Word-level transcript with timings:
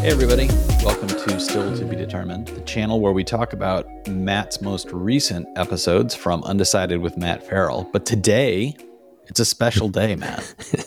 Hey, 0.00 0.12
everybody. 0.12 0.48
Welcome 0.82 1.08
to 1.08 1.38
Still 1.38 1.76
to 1.76 1.84
Be 1.84 1.94
Determined, 1.94 2.48
the 2.48 2.62
channel 2.62 3.00
where 3.00 3.12
we 3.12 3.22
talk 3.22 3.52
about 3.52 3.86
Matt's 4.08 4.62
most 4.62 4.90
recent 4.92 5.46
episodes 5.58 6.14
from 6.14 6.42
Undecided 6.44 7.02
with 7.02 7.18
Matt 7.18 7.46
Farrell. 7.46 7.86
But 7.92 8.06
today, 8.06 8.74
it's 9.26 9.40
a 9.40 9.44
special 9.44 9.90
day, 9.90 10.16
Matt. 10.16 10.40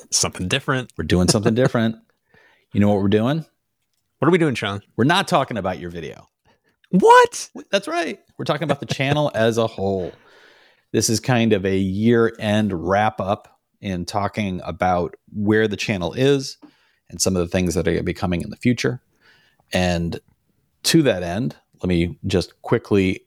something 0.10 0.48
different. 0.48 0.92
We're 0.98 1.04
doing 1.04 1.28
something 1.28 1.54
different. 1.54 1.98
You 2.74 2.80
know 2.80 2.90
what 2.90 3.04
we're 3.04 3.08
doing? 3.08 3.46
What 4.18 4.28
are 4.28 4.32
we 4.32 4.40
doing, 4.40 4.56
Sean? 4.56 4.82
We're 4.96 5.04
not 5.04 5.28
talking 5.28 5.58
about 5.58 5.78
your 5.78 5.92
video. 5.92 6.28
What? 6.90 7.52
That's 7.70 7.88
right. 7.88 8.20
We're 8.40 8.46
talking 8.46 8.64
about 8.64 8.80
the 8.80 8.88
channel 8.88 9.30
as 9.36 9.60
a 9.60 9.68
whole. 9.68 10.12
This 10.92 11.08
is 11.08 11.20
kind 11.20 11.54
of 11.54 11.68
a 11.68 11.78
year 11.78 12.34
end 12.40 12.74
wrap 12.74 13.22
up 13.22 13.60
in 13.80 14.06
talking 14.06 14.60
about 14.64 15.14
where 15.32 15.68
the 15.68 15.78
channel 15.78 16.14
is 16.14 16.58
and 17.14 17.22
some 17.22 17.36
of 17.38 17.42
the 17.42 17.48
things 17.48 17.76
that 17.76 17.88
are 17.88 17.92
going 17.92 17.98
to 17.98 18.04
be 18.04 18.14
coming 18.14 18.42
in 18.42 18.50
the 18.50 18.58
future. 18.58 19.00
And 19.72 20.20
to 20.84 21.04
that 21.04 21.22
end, 21.22 21.56
let 21.82 21.88
me 21.88 22.18
just 22.26 22.60
quickly 22.64 23.22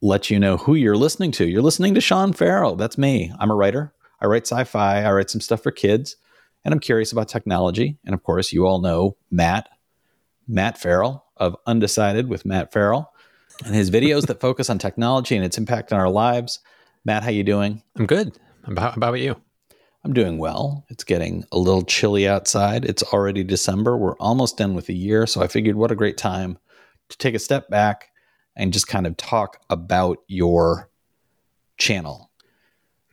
let 0.00 0.30
you 0.30 0.38
know 0.38 0.56
who 0.56 0.74
you're 0.74 0.96
listening 0.96 1.32
to. 1.32 1.48
You're 1.48 1.60
listening 1.60 1.94
to 1.94 2.00
Sean 2.00 2.32
Farrell. 2.32 2.76
That's 2.76 2.96
me. 2.96 3.32
I'm 3.40 3.50
a 3.50 3.54
writer. 3.54 3.92
I 4.20 4.26
write 4.26 4.46
sci 4.46 4.62
fi, 4.64 5.02
I 5.02 5.12
write 5.12 5.28
some 5.28 5.40
stuff 5.40 5.60
for 5.60 5.72
kids, 5.72 6.14
and 6.64 6.72
I'm 6.72 6.78
curious 6.78 7.10
about 7.10 7.28
technology. 7.28 7.98
And 8.04 8.14
of 8.14 8.22
course, 8.22 8.52
you 8.52 8.64
all 8.64 8.80
know 8.80 9.16
Matt, 9.30 9.68
Matt 10.46 10.78
Farrell 10.78 11.26
of 11.36 11.56
Undecided 11.66 12.28
with 12.28 12.46
Matt 12.46 12.72
Farrell, 12.72 13.12
and 13.66 13.74
his 13.74 13.90
videos 13.90 14.28
that 14.28 14.40
focus 14.40 14.70
on 14.70 14.78
technology 14.78 15.34
and 15.34 15.44
its 15.44 15.58
impact 15.58 15.92
on 15.92 15.98
our 15.98 16.08
lives. 16.08 16.60
Matt, 17.04 17.24
how 17.24 17.30
you 17.30 17.42
doing? 17.42 17.82
I'm 17.96 18.06
good. 18.06 18.38
How, 18.64 18.90
how 18.90 18.92
about 18.94 19.14
you? 19.14 19.40
I'm 20.04 20.12
doing 20.12 20.38
well. 20.38 20.84
It's 20.88 21.04
getting 21.04 21.44
a 21.52 21.58
little 21.58 21.82
chilly 21.82 22.26
outside. 22.26 22.84
It's 22.84 23.02
already 23.04 23.44
December. 23.44 23.96
We're 23.96 24.16
almost 24.16 24.58
done 24.58 24.74
with 24.74 24.86
the 24.86 24.94
year. 24.94 25.26
So 25.26 25.42
I 25.42 25.46
figured 25.46 25.76
what 25.76 25.92
a 25.92 25.96
great 25.96 26.16
time 26.16 26.58
to 27.08 27.18
take 27.18 27.34
a 27.34 27.38
step 27.38 27.68
back 27.68 28.10
and 28.56 28.72
just 28.72 28.88
kind 28.88 29.06
of 29.06 29.16
talk 29.16 29.62
about 29.70 30.18
your 30.26 30.90
channel. 31.78 32.30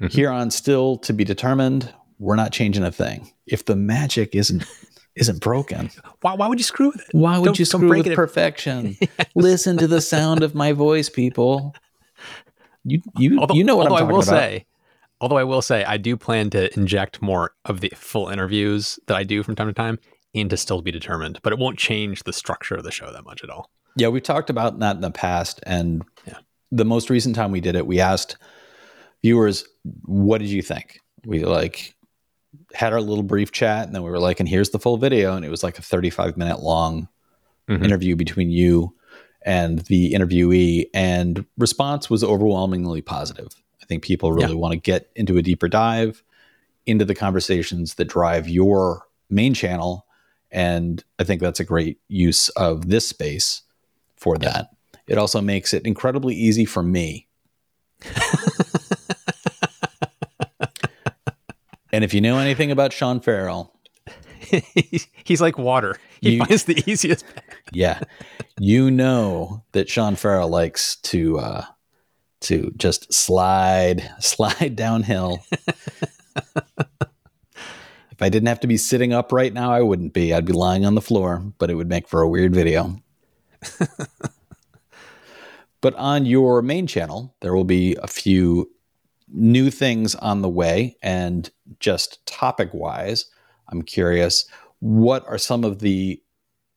Mm-hmm. 0.01 0.07
Here 0.07 0.31
on 0.31 0.49
Still 0.49 0.97
to 0.99 1.13
be 1.13 1.23
Determined, 1.23 1.93
we're 2.17 2.35
not 2.35 2.51
changing 2.51 2.83
a 2.83 2.91
thing. 2.91 3.31
If 3.45 3.65
the 3.65 3.75
magic 3.75 4.35
isn't 4.35 4.65
isn't 5.15 5.41
broken, 5.41 5.91
why, 6.21 6.33
why 6.33 6.47
would 6.47 6.59
you 6.59 6.63
screw 6.63 6.87
with 6.87 7.01
it? 7.01 7.07
Why 7.11 7.37
would 7.37 7.45
don't, 7.45 7.59
you 7.59 7.65
screw 7.65 7.89
with 7.89 8.07
it. 8.07 8.15
perfection? 8.15 8.97
yes. 9.01 9.11
Listen 9.35 9.77
to 9.77 9.87
the 9.87 10.01
sound 10.01 10.41
of 10.41 10.55
my 10.55 10.71
voice, 10.71 11.09
people. 11.09 11.75
You 12.83 13.01
you 13.17 13.39
although, 13.39 13.53
you 13.53 13.63
know 13.63 13.75
what 13.75 13.87
I'm 13.87 13.91
talking 13.91 14.07
I 14.07 14.11
will 14.11 14.21
about. 14.21 14.29
say 14.29 14.65
Although 15.21 15.37
I 15.37 15.43
will 15.43 15.61
say, 15.61 15.83
I 15.83 15.97
do 15.97 16.15
plan 16.15 16.49
to 16.51 16.73
inject 16.77 17.21
more 17.21 17.53
of 17.65 17.81
the 17.81 17.91
full 17.95 18.29
interviews 18.29 18.99
that 19.07 19.17
I 19.17 19.23
do 19.23 19.43
from 19.43 19.55
time 19.55 19.67
to 19.67 19.73
time 19.73 19.99
into 20.33 20.55
still 20.57 20.77
to 20.77 20.83
be 20.83 20.91
determined, 20.91 21.39
but 21.43 21.51
it 21.51 21.59
won't 21.59 21.77
change 21.77 22.23
the 22.23 22.33
structure 22.33 22.75
of 22.75 22.83
the 22.83 22.91
show 22.91 23.11
that 23.11 23.25
much 23.25 23.43
at 23.43 23.49
all. 23.49 23.69
Yeah, 23.95 24.07
we've 24.09 24.23
talked 24.23 24.49
about 24.49 24.79
that 24.79 24.95
in 24.95 25.01
the 25.01 25.11
past. 25.11 25.59
And 25.63 26.03
yeah. 26.25 26.37
the 26.71 26.85
most 26.85 27.09
recent 27.09 27.35
time 27.35 27.51
we 27.51 27.59
did 27.59 27.75
it, 27.75 27.87
we 27.87 27.99
asked 27.99 28.37
viewers, 29.21 29.65
what 30.05 30.37
did 30.37 30.49
you 30.49 30.61
think? 30.61 30.99
We 31.25 31.43
like 31.43 31.95
had 32.73 32.93
our 32.93 33.01
little 33.01 33.23
brief 33.23 33.51
chat 33.51 33.85
and 33.85 33.95
then 33.95 34.03
we 34.03 34.09
were 34.09 34.19
like, 34.19 34.39
and 34.39 34.47
here's 34.47 34.69
the 34.69 34.79
full 34.79 34.97
video. 34.97 35.35
And 35.35 35.43
it 35.43 35.49
was 35.49 35.63
like 35.63 35.77
a 35.77 35.81
35 35.81 36.37
minute 36.37 36.61
long 36.61 37.09
mm-hmm. 37.67 37.83
interview 37.83 38.15
between 38.15 38.51
you 38.51 38.95
and 39.45 39.79
the 39.79 40.13
interviewee. 40.13 40.85
And 40.93 41.45
response 41.57 42.09
was 42.09 42.23
overwhelmingly 42.23 43.01
positive 43.01 43.49
think 43.89 44.03
people 44.03 44.31
really 44.31 44.53
yeah. 44.53 44.59
want 44.59 44.71
to 44.71 44.79
get 44.79 45.09
into 45.15 45.37
a 45.37 45.41
deeper 45.41 45.67
dive 45.67 46.23
into 46.85 47.03
the 47.03 47.15
conversations 47.15 47.95
that 47.95 48.05
drive 48.05 48.47
your 48.47 49.05
main 49.29 49.53
channel. 49.53 50.05
And 50.51 51.03
I 51.19 51.25
think 51.25 51.41
that's 51.41 51.59
a 51.59 51.65
great 51.65 51.99
use 52.07 52.47
of 52.49 52.87
this 52.87 53.07
space 53.07 53.63
for 54.15 54.37
that. 54.37 54.69
It 55.07 55.17
also 55.17 55.41
makes 55.41 55.73
it 55.73 55.85
incredibly 55.85 56.35
easy 56.35 56.65
for 56.65 56.81
me. 56.81 57.27
and 61.91 62.03
if 62.03 62.13
you 62.13 62.21
know 62.21 62.37
anything 62.37 62.71
about 62.71 62.93
Sean 62.93 63.19
Farrell, 63.19 63.73
he's 65.23 65.41
like 65.41 65.57
water. 65.57 65.97
He 66.21 66.35
you, 66.35 66.45
finds 66.45 66.63
the 66.63 66.81
easiest. 66.89 67.25
yeah, 67.71 68.01
you 68.59 68.89
know 68.89 69.63
that 69.73 69.89
Sean 69.89 70.15
Farrell 70.15 70.49
likes 70.49 70.95
to 70.97 71.39
uh, 71.39 71.65
to 72.41 72.71
just 72.77 73.13
slide, 73.13 74.09
slide 74.19 74.75
downhill. 74.75 75.43
if 78.11 78.21
I 78.21 78.29
didn't 78.29 78.47
have 78.47 78.59
to 78.61 78.67
be 78.67 78.77
sitting 78.77 79.13
up 79.13 79.31
right 79.31 79.53
now, 79.53 79.71
I 79.71 79.81
wouldn't 79.81 80.13
be. 80.13 80.33
I'd 80.33 80.45
be 80.45 80.53
lying 80.53 80.85
on 80.85 80.95
the 80.95 81.01
floor, 81.01 81.43
but 81.57 81.69
it 81.69 81.75
would 81.75 81.89
make 81.89 82.07
for 82.07 82.21
a 82.21 82.29
weird 82.29 82.53
video. 82.53 83.01
but 85.81 85.95
on 85.95 86.25
your 86.25 86.61
main 86.61 86.87
channel, 86.87 87.35
there 87.41 87.53
will 87.53 87.63
be 87.63 87.95
a 88.01 88.07
few 88.07 88.69
new 89.31 89.69
things 89.69 90.15
on 90.15 90.41
the 90.41 90.49
way. 90.49 90.97
And 91.01 91.49
just 91.79 92.25
topic 92.25 92.69
wise, 92.73 93.25
I'm 93.69 93.81
curious 93.81 94.45
what 94.79 95.25
are 95.27 95.37
some 95.37 95.63
of 95.63 95.79
the 95.79 96.21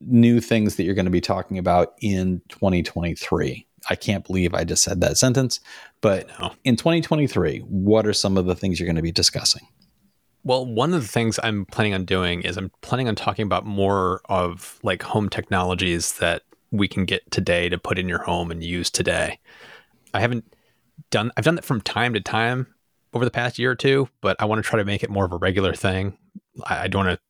new 0.00 0.40
things 0.40 0.76
that 0.76 0.84
you're 0.84 0.94
going 0.94 1.06
to 1.06 1.10
be 1.10 1.20
talking 1.20 1.58
about 1.58 1.94
in 2.00 2.42
2023? 2.48 3.66
I 3.90 3.94
can't 3.94 4.26
believe 4.26 4.54
I 4.54 4.64
just 4.64 4.82
said 4.82 5.00
that 5.00 5.16
sentence. 5.16 5.60
But 6.00 6.28
in 6.64 6.76
2023, 6.76 7.60
what 7.60 8.06
are 8.06 8.12
some 8.12 8.36
of 8.36 8.46
the 8.46 8.54
things 8.54 8.78
you're 8.78 8.86
going 8.86 8.96
to 8.96 9.02
be 9.02 9.12
discussing? 9.12 9.66
Well, 10.44 10.66
one 10.66 10.92
of 10.92 11.02
the 11.02 11.08
things 11.08 11.38
I'm 11.42 11.64
planning 11.66 11.94
on 11.94 12.04
doing 12.04 12.42
is 12.42 12.56
I'm 12.56 12.72
planning 12.80 13.08
on 13.08 13.14
talking 13.14 13.44
about 13.44 13.64
more 13.64 14.20
of 14.28 14.80
like 14.82 15.02
home 15.02 15.28
technologies 15.28 16.14
that 16.18 16.42
we 16.72 16.88
can 16.88 17.04
get 17.04 17.30
today 17.30 17.68
to 17.68 17.78
put 17.78 17.98
in 17.98 18.08
your 18.08 18.22
home 18.22 18.50
and 18.50 18.62
use 18.64 18.90
today. 18.90 19.38
I 20.14 20.20
haven't 20.20 20.52
done 21.10 21.30
I've 21.36 21.44
done 21.44 21.54
that 21.54 21.64
from 21.64 21.80
time 21.80 22.14
to 22.14 22.20
time 22.20 22.66
over 23.14 23.24
the 23.24 23.30
past 23.30 23.58
year 23.58 23.70
or 23.70 23.76
two, 23.76 24.08
but 24.20 24.36
I 24.40 24.46
want 24.46 24.62
to 24.62 24.68
try 24.68 24.78
to 24.78 24.84
make 24.84 25.02
it 25.02 25.10
more 25.10 25.24
of 25.24 25.32
a 25.32 25.36
regular 25.36 25.74
thing. 25.74 26.18
I, 26.64 26.84
I 26.84 26.88
don't 26.88 27.06
want 27.06 27.18
to 27.18 27.22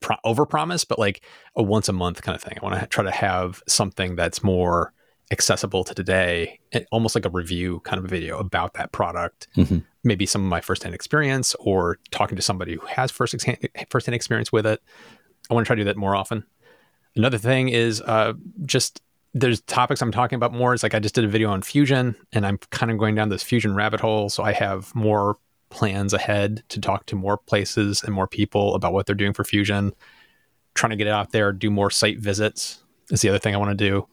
pro- 0.00 0.16
overpromise, 0.34 0.86
but 0.86 0.98
like 0.98 1.22
a 1.56 1.62
once 1.62 1.88
a 1.88 1.92
month 1.92 2.22
kind 2.22 2.36
of 2.36 2.42
thing. 2.42 2.56
I 2.60 2.64
want 2.64 2.80
to 2.80 2.86
try 2.86 3.04
to 3.04 3.10
have 3.10 3.62
something 3.66 4.16
that's 4.16 4.42
more 4.42 4.92
accessible 5.32 5.82
to 5.82 5.94
today, 5.94 6.60
almost 6.92 7.14
like 7.14 7.24
a 7.24 7.30
review 7.30 7.80
kind 7.80 7.98
of 7.98 8.04
a 8.04 8.08
video 8.08 8.38
about 8.38 8.74
that 8.74 8.92
product. 8.92 9.48
Mm-hmm. 9.56 9.78
Maybe 10.04 10.26
some 10.26 10.42
of 10.42 10.48
my 10.48 10.60
firsthand 10.60 10.94
experience 10.94 11.56
or 11.58 11.98
talking 12.10 12.36
to 12.36 12.42
somebody 12.42 12.74
who 12.74 12.86
has 12.86 13.10
first 13.10 13.34
firsthand 13.90 14.14
experience 14.14 14.52
with 14.52 14.66
it. 14.66 14.80
I 15.50 15.54
want 15.54 15.64
to 15.64 15.66
try 15.66 15.76
to 15.76 15.80
do 15.80 15.84
that 15.86 15.96
more 15.96 16.14
often. 16.14 16.44
Another 17.16 17.38
thing 17.38 17.68
is 17.70 18.00
uh, 18.02 18.34
just 18.64 19.02
there's 19.34 19.62
topics 19.62 20.02
I'm 20.02 20.12
talking 20.12 20.36
about 20.36 20.52
more. 20.52 20.74
It's 20.74 20.82
like 20.82 20.94
I 20.94 20.98
just 20.98 21.14
did 21.14 21.24
a 21.24 21.28
video 21.28 21.50
on 21.50 21.62
fusion, 21.62 22.14
and 22.32 22.46
I'm 22.46 22.58
kind 22.70 22.92
of 22.92 22.98
going 22.98 23.14
down 23.14 23.30
this 23.30 23.42
fusion 23.42 23.74
rabbit 23.74 24.00
hole. 24.00 24.28
So 24.28 24.42
I 24.42 24.52
have 24.52 24.94
more 24.94 25.38
plans 25.70 26.12
ahead 26.12 26.62
to 26.68 26.80
talk 26.80 27.06
to 27.06 27.16
more 27.16 27.38
places 27.38 28.02
and 28.02 28.14
more 28.14 28.26
people 28.26 28.74
about 28.74 28.92
what 28.92 29.06
they're 29.06 29.14
doing 29.14 29.32
for 29.32 29.44
fusion. 29.44 29.92
Trying 30.74 30.90
to 30.90 30.96
get 30.96 31.06
it 31.06 31.12
out 31.12 31.32
there, 31.32 31.52
do 31.52 31.70
more 31.70 31.90
site 31.90 32.18
visits 32.18 32.82
is 33.10 33.20
the 33.20 33.28
other 33.28 33.38
thing 33.38 33.54
I 33.54 33.58
want 33.58 33.78
to 33.78 33.88
do. 33.88 34.06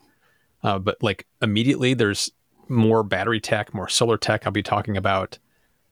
Uh, 0.63 0.79
but 0.79 1.01
like 1.01 1.25
immediately, 1.41 1.93
there's 1.93 2.31
more 2.67 3.03
battery 3.03 3.39
tech, 3.39 3.73
more 3.73 3.89
solar 3.89 4.17
tech. 4.17 4.45
I'll 4.45 4.51
be 4.51 4.63
talking 4.63 4.97
about. 4.97 5.37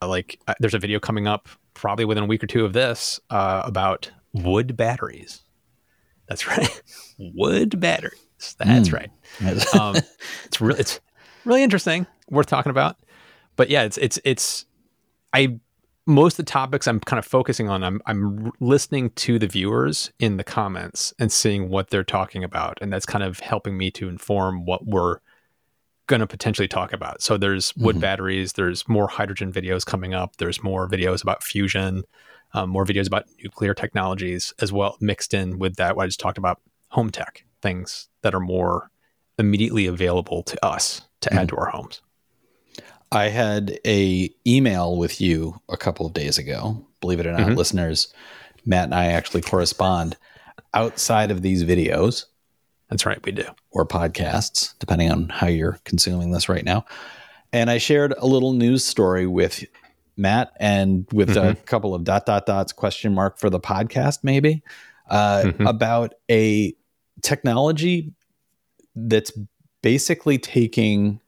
Uh, 0.02 0.08
like, 0.08 0.40
uh, 0.48 0.54
there's 0.60 0.76
a 0.76 0.80
video 0.80 1.00
coming 1.00 1.28
up 1.28 1.50
probably 1.74 2.06
within 2.06 2.24
a 2.24 2.28
week 2.28 2.44
or 2.44 2.48
two 2.48 2.66
of 2.66 2.74
this 2.74 3.20
uh, 3.30 3.64
about 3.66 4.12
wood 4.34 4.78
batteries. 4.78 5.42
That's 6.28 6.48
right, 6.58 6.82
wood 7.18 7.80
batteries. 7.80 8.20
That's 8.60 8.90
mm. 8.90 8.94
right. 8.94 9.76
um, 9.80 9.96
it's 10.46 10.62
really 10.62 10.80
it's 10.80 11.00
really 11.46 11.64
interesting, 11.64 12.06
worth 12.30 12.48
talking 12.48 12.70
about. 12.70 12.98
But 13.56 13.70
yeah, 13.70 13.84
it's 13.84 13.98
it's 13.98 14.20
it's. 14.24 14.66
I 15.34 15.60
most 16.08 16.40
of 16.40 16.46
the 16.46 16.52
topics 16.52 16.88
I'm 16.88 17.00
kind 17.02 17.20
of 17.20 17.26
focusing 17.26 17.70
on, 17.70 17.84
I'm 17.84 18.02
I'm 18.06 18.52
listening 18.60 19.12
to 19.12 19.38
the 19.38 19.48
viewers 19.48 20.12
in 20.20 20.38
the 20.38 20.44
comments 20.44 21.14
and 21.20 21.32
seeing 21.32 21.70
what 21.70 21.90
they're 21.90 22.04
talking 22.04 22.44
about, 22.44 22.78
and 22.82 22.92
that's 22.92 23.06
kind 23.06 23.24
of 23.24 23.40
helping 23.40 23.78
me 23.78 23.92
to 23.92 24.08
inform 24.08 24.66
what 24.66 24.88
we're 24.88 25.20
going 26.08 26.22
to 26.22 26.28
potentially 26.28 26.70
talk 26.70 26.94
about. 26.94 27.22
So 27.22 27.38
there's 27.38 27.76
wood 27.76 27.96
mm-hmm. 27.96 28.02
batteries, 28.02 28.54
there's 28.54 28.88
more 28.88 29.10
hydrogen 29.10 29.52
videos 29.52 29.86
coming 29.86 30.14
up, 30.14 30.38
there's 30.38 30.64
more 30.64 30.88
videos 30.88 31.22
about 31.22 31.44
fusion, 31.44 32.04
um, 32.54 32.70
more 32.70 32.86
videos 32.86 33.08
about 33.08 33.26
nuclear 33.44 33.74
technologies 33.74 34.54
as 34.60 34.72
well, 34.72 34.98
mixed 35.02 35.34
in 35.34 35.60
with 35.60 35.76
that 35.76 35.98
what 35.98 36.04
I 36.04 36.08
just 36.08 36.22
talked 36.22 36.38
about 36.38 36.62
home 36.90 37.10
tech 37.10 37.44
things 37.62 38.08
that 38.22 38.34
are 38.34 38.40
more 38.40 38.90
immediately 39.38 39.86
available 39.86 40.42
to 40.44 40.66
us 40.66 41.02
to 41.22 41.30
mm-hmm. 41.30 41.40
add 41.40 41.50
to 41.50 41.58
our 41.58 41.68
homes. 41.68 42.02
I 43.12 43.30
had 43.30 43.80
a 43.86 44.30
email 44.46 44.98
with 44.98 45.22
you 45.22 45.62
a 45.70 45.78
couple 45.78 46.06
of 46.06 46.14
days 46.14 46.38
ago. 46.38 46.86
Believe 47.00 47.20
it 47.20 47.28
or 47.28 47.32
not, 47.32 47.42
mm-hmm. 47.42 47.54
listeners, 47.54 48.14
Matt 48.66 48.86
and 48.86 48.96
I 48.96 49.08
actually 49.08 49.42
correspond 49.42 50.18
outside 50.74 51.32
of 51.32 51.42
these 51.42 51.64
videos. 51.64 52.26
That's 52.90 53.06
right, 53.06 53.24
we 53.26 53.32
do. 53.32 53.46
Or 53.72 53.86
podcasts, 53.86 54.74
depending 54.80 55.12
on 55.12 55.30
how 55.30 55.48
you're 55.48 55.80
consuming 55.86 56.32
this 56.32 56.50
right 56.50 56.66
now. 56.66 56.86
And 57.54 57.70
I 57.70 57.78
shared 57.78 58.14
a 58.18 58.28
little 58.28 58.54
news 58.54 58.84
story 58.84 59.28
with 59.28 59.64
Matt 60.18 60.52
and 60.60 61.06
with 61.14 61.30
mm-hmm. 61.30 61.50
a 61.50 61.56
couple 61.56 61.94
of 61.96 62.04
dot 62.04 62.26
dot 62.26 62.46
dots 62.46 62.74
question 62.74 63.14
mark 63.14 63.38
for 63.38 63.50
the 63.50 63.60
podcast, 63.60 64.20
maybe, 64.24 64.64
uh, 65.10 65.44
mm-hmm. 65.46 65.68
about 65.68 66.14
a 66.30 66.74
technology 67.22 68.14
that's 68.96 69.32
basically 69.82 70.38
taking 70.38 71.22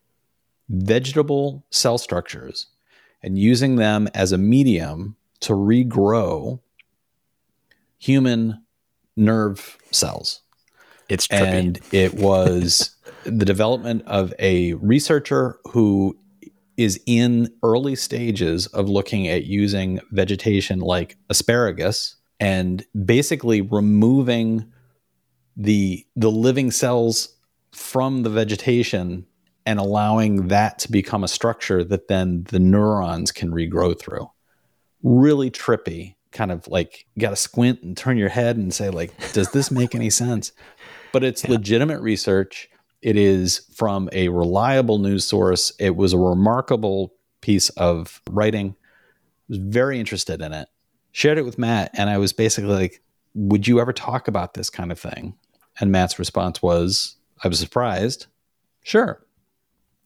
vegetable 0.70 1.66
cell 1.72 1.98
structures 1.98 2.68
and 3.22 3.38
using 3.38 3.76
them 3.76 4.08
as 4.14 4.32
a 4.32 4.38
medium 4.38 5.16
to 5.42 5.54
regrow 5.54 6.60
human 7.98 8.64
nerve 9.16 9.78
cells. 9.92 10.42
It's 11.10 11.28
trippy. 11.28 11.42
And 11.42 11.80
it 11.92 12.14
was 12.14 12.96
the 13.24 13.46
development 13.46 14.04
of 14.06 14.34
a 14.40 14.74
researcher 14.76 15.60
who 15.72 16.18
is 16.78 17.00
in 17.06 17.54
early 17.62 17.96
stages 17.96 18.68
of 18.68 18.88
looking 18.88 19.28
at 19.28 19.44
using 19.46 20.00
vegetation 20.12 20.80
like 20.80 21.18
asparagus 21.30 22.16
and 22.40 22.86
basically 23.06 23.60
removing 23.62 24.72
the 25.58 26.06
the 26.16 26.32
living 26.32 26.72
cells 26.72 27.36
from 27.74 28.24
the 28.24 28.30
vegetation 28.30 29.26
and 29.70 29.78
allowing 29.80 30.48
that 30.48 30.80
to 30.80 30.92
become 30.92 31.24
a 31.24 31.28
structure 31.28 31.84
that 31.84 32.08
then 32.08 32.44
the 32.46 32.58
neurons 32.58 33.32
can 33.32 33.52
regrow 33.52 33.98
through. 33.98 34.28
Really 35.04 35.52
trippy, 35.52 36.16
kind 36.32 36.52
of 36.52 36.68
like 36.68 37.06
you 37.14 37.22
got 37.22 37.30
to 37.30 37.36
squint 37.36 37.84
and 37.84 37.96
turn 37.96 38.18
your 38.18 38.30
head 38.30 38.58
and 38.58 38.74
say 38.74 38.90
like 38.90 39.14
does 39.32 39.52
this 39.52 39.70
make 39.70 39.94
any 39.94 40.10
sense? 40.10 40.54
But 41.14 41.24
it's 41.24 41.44
yeah. 41.44 41.52
legitimate 41.52 42.02
research. 42.02 42.68
It 43.04 43.16
is 43.16 43.60
from 43.76 44.10
a 44.12 44.30
reliable 44.30 44.98
news 44.98 45.24
source. 45.28 45.72
It 45.80 45.96
was 45.96 46.14
a 46.14 46.18
remarkable 46.18 47.14
piece 47.42 47.70
of 47.70 48.24
writing. 48.28 48.76
I 48.76 49.50
was 49.50 49.60
very 49.60 50.00
interested 50.00 50.42
in 50.42 50.52
it. 50.52 50.68
Shared 51.12 51.38
it 51.38 51.46
with 51.46 51.60
Matt 51.60 51.92
and 51.94 52.10
I 52.10 52.18
was 52.18 52.34
basically 52.34 52.74
like 52.74 53.04
would 53.36 53.68
you 53.68 53.80
ever 53.80 53.94
talk 53.94 54.28
about 54.28 54.56
this 54.56 54.72
kind 54.72 54.92
of 54.92 55.00
thing? 55.00 55.38
And 55.80 55.92
Matt's 55.92 56.18
response 56.18 56.60
was, 56.64 57.18
I 57.44 57.48
was 57.48 57.60
surprised. 57.60 58.26
Sure. 58.84 59.24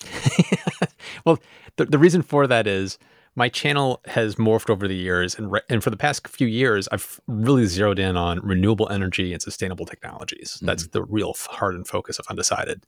well, 1.26 1.40
the, 1.78 1.86
the 1.86 1.98
reason 1.98 2.22
for 2.22 2.48
that 2.48 2.68
is 2.68 2.98
my 3.36 3.50
channel 3.50 4.02
has 4.06 4.36
morphed 4.36 4.70
over 4.70 4.88
the 4.88 4.96
years, 4.96 5.36
and 5.36 5.52
re- 5.52 5.62
and 5.70 5.84
for 5.84 5.90
the 5.90 5.98
past 5.98 6.28
few 6.28 6.48
years, 6.48 6.88
I've 6.92 7.20
really 7.28 7.66
zeroed 7.66 8.00
in 8.00 8.16
on 8.16 8.40
renewable 8.40 8.90
energy 8.90 9.34
and 9.34 9.42
sustainable 9.42 9.86
technologies. 9.86 10.54
Mm-hmm. 10.58 10.66
That's 10.68 10.88
the 10.88 11.04
real 11.04 11.34
heart 11.50 11.76
and 11.76 11.88
focus 11.88 12.20
of 12.20 12.28
Undecided. 12.30 12.86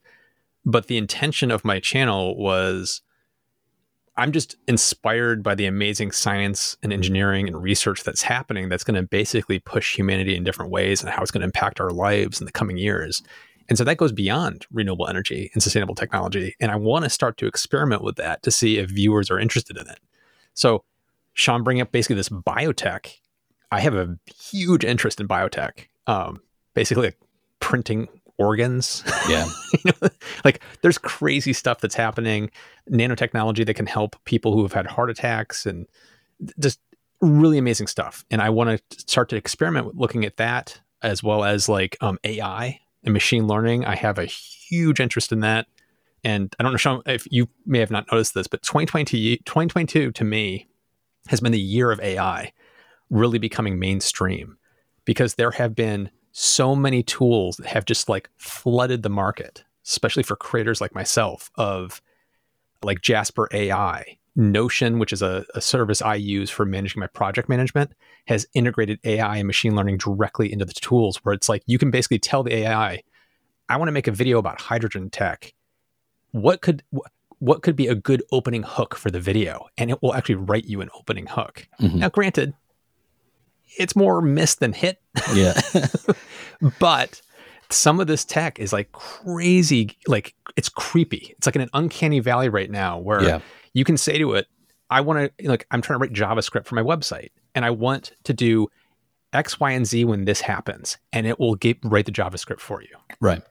But 0.66 0.88
the 0.88 0.98
intention 0.98 1.52
of 1.52 1.66
my 1.66 1.80
channel 1.80 2.38
was 2.38 3.02
I'm 4.18 4.32
just 4.32 4.56
inspired 4.68 5.44
by 5.44 5.56
the 5.56 5.66
amazing 5.66 6.12
science 6.12 6.78
and 6.82 6.94
engineering 6.94 7.48
and 7.48 7.62
research 7.62 8.04
that's 8.04 8.22
happening 8.22 8.70
that's 8.70 8.84
going 8.84 8.96
to 8.96 9.08
basically 9.08 9.60
push 9.60 9.96
humanity 9.96 10.36
in 10.36 10.44
different 10.44 10.72
ways 10.72 11.02
and 11.02 11.12
how 11.12 11.22
it's 11.22 11.32
going 11.32 11.42
to 11.42 11.46
impact 11.46 11.82
our 11.82 11.92
lives 11.92 12.40
in 12.40 12.46
the 12.46 12.52
coming 12.52 12.78
years. 12.78 13.22
And 13.68 13.78
so 13.78 13.84
that 13.84 13.98
goes 13.98 14.12
beyond 14.12 14.66
renewable 14.72 15.08
energy 15.08 15.50
and 15.54 15.64
sustainable 15.64 15.96
technology. 15.96 16.56
And 16.60 16.72
I 16.72 16.76
want 16.76 17.04
to 17.04 17.10
start 17.10 17.38
to 17.38 17.48
experiment 17.48 18.04
with 18.04 18.16
that 18.18 18.44
to 18.44 18.52
see 18.52 18.78
if 18.78 18.90
viewers 18.90 19.32
are 19.32 19.40
interested 19.40 19.78
in 19.78 19.90
it. 19.90 20.00
So, 20.54 20.84
Sean, 21.34 21.64
bring 21.64 21.82
up 21.82 21.92
basically 21.92 22.16
this 22.16 22.30
biotech. 22.30 23.16
I 23.72 23.80
have 23.80 23.96
a 23.96 24.18
huge 24.34 24.86
interest 24.86 25.20
in 25.20 25.28
biotech, 25.28 25.88
um, 26.08 26.42
basically 26.74 27.08
like 27.08 27.20
printing 27.60 28.08
organs. 28.38 29.04
Yeah. 29.28 29.48
you 29.86 29.92
know, 30.02 30.10
like 30.44 30.62
there's 30.82 30.98
crazy 30.98 31.54
stuff 31.54 31.82
that's 31.82 31.96
happening, 31.96 32.52
nanotechnology 32.90 33.66
that 33.66 33.74
can 33.74 33.88
help 33.88 34.16
people 34.26 34.54
who 34.54 34.62
have 34.62 34.74
had 34.74 34.86
heart 34.86 35.10
attacks 35.10 35.66
and 35.66 35.88
just 36.60 36.80
really 37.22 37.58
amazing 37.58 37.88
stuff. 37.88 38.24
And 38.30 38.42
I 38.42 38.50
want 38.50 38.80
to 38.90 39.00
start 39.00 39.30
to 39.30 39.36
experiment 39.36 39.88
with 39.88 39.96
looking 39.96 40.26
at 40.26 40.38
that 40.38 40.80
as 41.02 41.24
well 41.24 41.44
as 41.44 41.68
like 41.68 41.98
um, 42.02 42.20
AI 42.24 42.80
and 43.06 43.14
machine 43.14 43.48
learning. 43.48 43.86
I 43.86 43.96
have 43.96 44.18
a 44.18 44.26
huge 44.26 45.00
interest 45.00 45.32
in 45.32 45.40
that. 45.42 45.68
And 46.24 46.54
I 46.60 46.64
don't 46.64 46.74
know, 46.74 46.78
Sean, 46.78 47.02
if 47.06 47.28
you 47.30 47.48
may 47.66 47.80
have 47.80 47.92
not 47.92 48.12
noticed 48.12 48.34
this, 48.34 48.48
but 48.48 48.64
2020, 48.64 49.38
2022 49.38 50.12
to 50.12 50.24
me 50.24 50.68
has 51.28 51.40
been 51.40 51.52
the 51.52 51.60
year 51.60 51.92
of 51.92 52.00
AI 52.00 52.52
really 53.10 53.38
becoming 53.38 53.80
mainstream 53.80 54.58
because 55.06 55.36
there 55.36 55.52
have 55.52 55.76
been 55.76 56.10
so 56.32 56.76
many 56.76 57.04
tools 57.04 57.58
that 57.58 57.68
have 57.68 57.86
just 57.86 58.10
like 58.10 58.30
flooded 58.38 59.04
the 59.04 59.10
market, 59.10 59.64
especially 59.86 60.24
for 60.24 60.36
creators 60.36 60.82
like 60.82 60.96
myself, 60.96 61.52
of 61.56 62.02
like 62.84 63.02
Jasper 63.02 63.48
AI. 63.54 64.18
Notion, 64.36 65.00
which 65.00 65.14
is 65.14 65.22
a, 65.22 65.46
a, 65.56 65.62
service 65.62 66.02
I 66.02 66.16
use 66.16 66.50
for 66.50 66.66
managing 66.66 67.00
my 67.00 67.08
project 67.08 67.48
management, 67.48 67.92
has 68.28 68.46
integrated 68.54 69.00
AI 69.06 69.38
and 69.38 69.48
machine 69.48 69.76
learning 69.76 69.98
directly 69.98 70.52
into 70.52 70.66
the 70.66 70.74
tools 70.74 71.18
where 71.24 71.34
it's 71.34 71.48
like 71.48 71.64
you 71.68 71.78
can 71.78 71.90
basically 71.90 72.20
tell 72.20 72.44
the 72.44 72.54
AI, 72.54 73.02
I 73.70 73.78
want 73.78 73.88
to 73.88 73.94
make 73.94 74.08
a 74.08 74.12
video 74.12 74.38
about 74.38 74.60
hydrogen 74.60 75.10
tech. 75.10 75.54
What 76.32 76.62
could 76.62 76.84
what 77.40 77.62
could 77.62 77.76
be 77.76 77.88
a 77.88 77.96
good 77.96 78.24
opening 78.32 78.64
hook 78.64 78.96
for 78.96 79.10
the 79.10 79.20
video? 79.20 79.68
And 79.78 79.90
it 79.90 80.02
will 80.02 80.14
actually 80.14 80.36
write 80.36 80.66
you 80.66 80.82
an 80.82 80.90
opening 80.96 81.28
hook. 81.28 81.68
Mm-hmm. 81.80 82.00
Now, 82.00 82.10
granted, 82.10 82.54
it's 83.78 83.96
more 83.96 84.22
miss 84.22 84.56
than 84.56 84.74
hit. 84.74 85.02
Yeah. 85.34 85.60
but 86.80 87.22
some 87.70 88.00
of 88.00 88.08
this 88.08 88.26
tech 88.26 88.60
is 88.60 88.74
like 88.74 88.92
crazy, 88.92 89.98
like 90.08 90.34
it's 90.56 90.70
creepy. 90.70 91.34
It's 91.38 91.46
like 91.46 91.56
in 91.56 91.62
an 91.62 91.70
uncanny 91.74 92.20
valley 92.20 92.50
right 92.50 92.70
now 92.70 92.98
where 93.00 93.24
yeah. 93.24 93.40
You 93.76 93.84
can 93.84 93.98
say 93.98 94.18
to 94.18 94.34
it, 94.34 94.48
I 94.90 95.02
want 95.02 95.32
to 95.38 95.48
like 95.48 95.68
I'm 95.70 95.82
trying 95.84 96.00
to 96.00 96.02
write 96.02 96.14
JavaScript 96.14 96.66
for 96.66 96.74
my 96.74 96.82
website 96.82 97.30
and 97.54 97.64
I 97.64 97.70
want 97.70 98.14
to 98.24 98.34
do 98.34 98.70
X, 99.34 99.60
Y, 99.60 99.72
and 99.72 99.86
Z 99.86 100.06
when 100.06 100.26
this 100.26 100.42
happens, 100.42 100.98
and 101.12 101.28
it 101.28 101.40
will 101.40 101.56
get 101.56 101.78
write 101.84 102.06
the 102.06 102.12
JavaScript 102.12 102.60
for 102.60 102.82
you. 102.82 102.96
Right. 103.20 103.44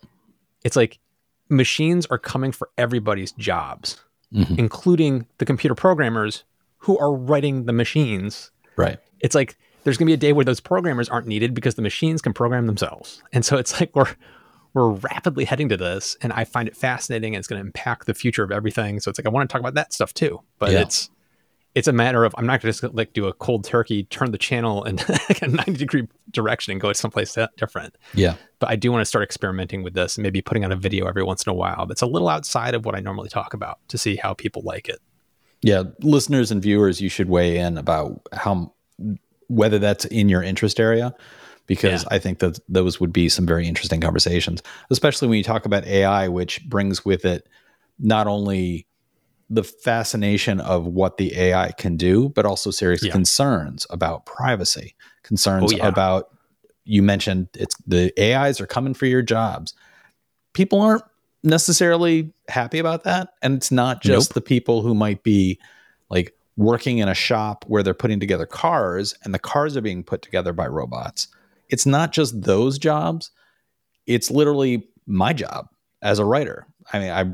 It's 0.65 0.77
like 0.77 0.99
machines 1.49 2.07
are 2.07 2.19
coming 2.19 2.53
for 2.53 2.71
everybody's 2.79 3.33
jobs, 3.33 4.03
mm-hmm. 4.33 4.55
including 4.59 5.27
the 5.39 5.45
computer 5.45 5.75
programmers 5.75 6.45
who 6.79 6.99
are 6.99 7.13
writing 7.13 7.67
the 7.67 7.73
machines. 7.73 8.51
Right. 8.77 8.99
It's 9.21 9.35
like 9.35 9.59
there's 9.83 9.99
going 9.99 10.07
to 10.07 10.11
be 10.11 10.15
a 10.15 10.17
day 10.17 10.33
where 10.33 10.45
those 10.45 10.61
programmers 10.61 11.11
aren't 11.11 11.27
needed 11.27 11.53
because 11.53 11.75
the 11.75 11.83
machines 11.83 12.23
can 12.23 12.33
program 12.33 12.67
themselves. 12.67 13.23
And 13.33 13.45
so 13.45 13.59
it's 13.59 13.79
like 13.79 13.95
we're 13.95 14.15
we're 14.75 14.91
rapidly 14.91 15.45
heading 15.45 15.69
to 15.69 15.77
this 15.77 16.17
and 16.21 16.33
I 16.33 16.45
find 16.45 16.69
it 16.69 16.77
fascinating 16.77 17.35
and 17.35 17.39
it's 17.41 17.49
going 17.49 17.61
to 17.61 17.67
impact 17.67 18.07
the 18.07 18.15
future 18.15 18.43
of 18.43 18.51
everything. 18.51 19.01
So 19.01 19.09
it's 19.09 19.19
like 19.19 19.27
I 19.27 19.31
want 19.31 19.49
to 19.49 19.53
talk 19.53 19.61
about 19.61 19.75
that 19.75 19.93
stuff 19.93 20.13
too. 20.13 20.41
But 20.59 20.73
yeah. 20.73 20.81
it's 20.81 21.11
it's 21.77 21.89
a 21.89 21.93
matter 21.93 22.25
of 22.25 22.35
I'm 22.37 22.47
not 22.47 22.61
going 22.61 22.73
to 22.73 22.81
just 22.81 22.95
like 22.95 23.13
do 23.13 23.27
a 23.27 23.33
cold 23.33 23.65
turkey, 23.65 24.05
turn 24.05 24.33
the 24.33 24.39
channel 24.39 24.85
in 24.85 24.99
a 25.43 25.49
90 25.49 25.73
degree 25.73 26.09
direction 26.31 26.73
and 26.73 26.81
go 26.81 26.89
to 26.89 26.95
someplace 26.95 27.37
different. 27.57 27.97
Yeah. 28.15 28.35
But 28.59 28.71
I 28.71 28.77
do 28.77 28.91
want 28.91 29.01
to 29.03 29.07
start 29.07 29.23
experimenting 29.23 29.85
with 29.85 29.95
this 29.95 30.17
and 30.17 30.23
maybe 30.23 30.43
putting 30.43 30.65
out 30.65 30.73
a 30.73 30.77
video 30.77 31.07
every 31.07 31.23
once 31.23 31.45
in 31.47 31.51
a 31.51 31.55
while 31.55 31.87
that's 31.87 32.03
a 32.03 32.07
little 32.07 32.29
outside 32.29 32.75
of 32.75 32.85
what 32.85 32.97
I 32.97 33.01
normally 33.01 33.29
talk 33.29 33.55
about 33.55 33.79
to 33.89 33.99
see 33.99 34.17
how 34.17 34.35
people 34.35 34.63
like 34.63 34.89
it. 34.89 35.01
Yeah, 35.63 35.85
listeners 36.01 36.51
and 36.51 36.61
viewers, 36.61 37.01
you 37.01 37.09
should 37.09 37.29
weigh 37.29 37.59
in 37.59 37.79
about 37.79 38.21
how 38.33 38.75
whether 39.49 39.79
that's 39.79 40.05
in 40.07 40.29
your 40.29 40.43
interest 40.43 40.81
area 40.81 41.15
because 41.67 42.03
yeah. 42.03 42.09
I 42.11 42.19
think 42.19 42.41
that 42.41 42.59
those 42.69 43.01
would 43.01 43.13
be 43.13 43.29
some 43.29 43.47
very 43.47 43.67
interesting 43.67 44.01
conversations, 44.01 44.63
especially 44.91 45.29
when 45.29 45.39
you 45.39 45.45
talk 45.45 45.65
about 45.67 45.85
AI, 45.87 46.29
which 46.29 46.65
brings 46.69 47.05
with 47.05 47.25
it 47.25 47.49
not 47.99 48.27
only 48.27 48.87
the 49.51 49.65
fascination 49.65 50.61
of 50.61 50.87
what 50.87 51.17
the 51.17 51.37
AI 51.37 51.73
can 51.73 51.97
do, 51.97 52.29
but 52.31 52.47
also 52.47 52.71
serious 52.71 53.05
yeah. 53.05 53.13
concerns 53.13 53.87
about 53.91 54.27
privacy, 54.27 54.95
concerns 55.23 55.73
oh, 55.73 55.77
yeah. 55.77 55.87
about 55.87 56.31
you 56.85 57.03
mentioned 57.03 57.49
it's 57.55 57.77
the 57.87 58.13
AIs 58.19 58.61
are 58.61 58.67
coming 58.67 58.95
for 58.95 59.07
your 59.07 59.23
jobs. 59.23 59.75
People 60.53 60.81
aren't 60.81 61.05
necessarily 61.43 62.33
happy 62.49 62.79
about 62.79 63.05
that, 63.05 63.31
and 63.43 63.55
it's 63.55 63.71
not 63.71 64.03
just 64.03 64.31
nope. 64.31 64.35
the 64.35 64.41
people 64.41 64.83
who 64.83 64.95
might 64.95 65.23
be 65.23 65.59
like 66.11 66.35
working 66.57 66.99
in 66.99 67.09
a 67.09 67.15
shop 67.15 67.65
where 67.69 67.83
they're 67.83 67.95
putting 67.95 68.21
together 68.21 68.47
cars 68.47 69.15
and 69.25 69.35
the 69.35 69.39
cars 69.39 69.77
are 69.77 69.81
being 69.81 70.05
put 70.05 70.23
together 70.23 70.53
by 70.53 70.67
robots. 70.67 71.29
It's 71.69 71.87
not 71.87 72.13
just 72.13 72.43
those 72.43 72.79
jobs. 72.79 73.31
It's 74.07 74.31
literally 74.31 74.89
my 75.07 75.33
job 75.33 75.69
as 76.03 76.19
a 76.19 76.25
writer. 76.25 76.67
I 76.93 76.99
mean, 76.99 77.11
I 77.11 77.25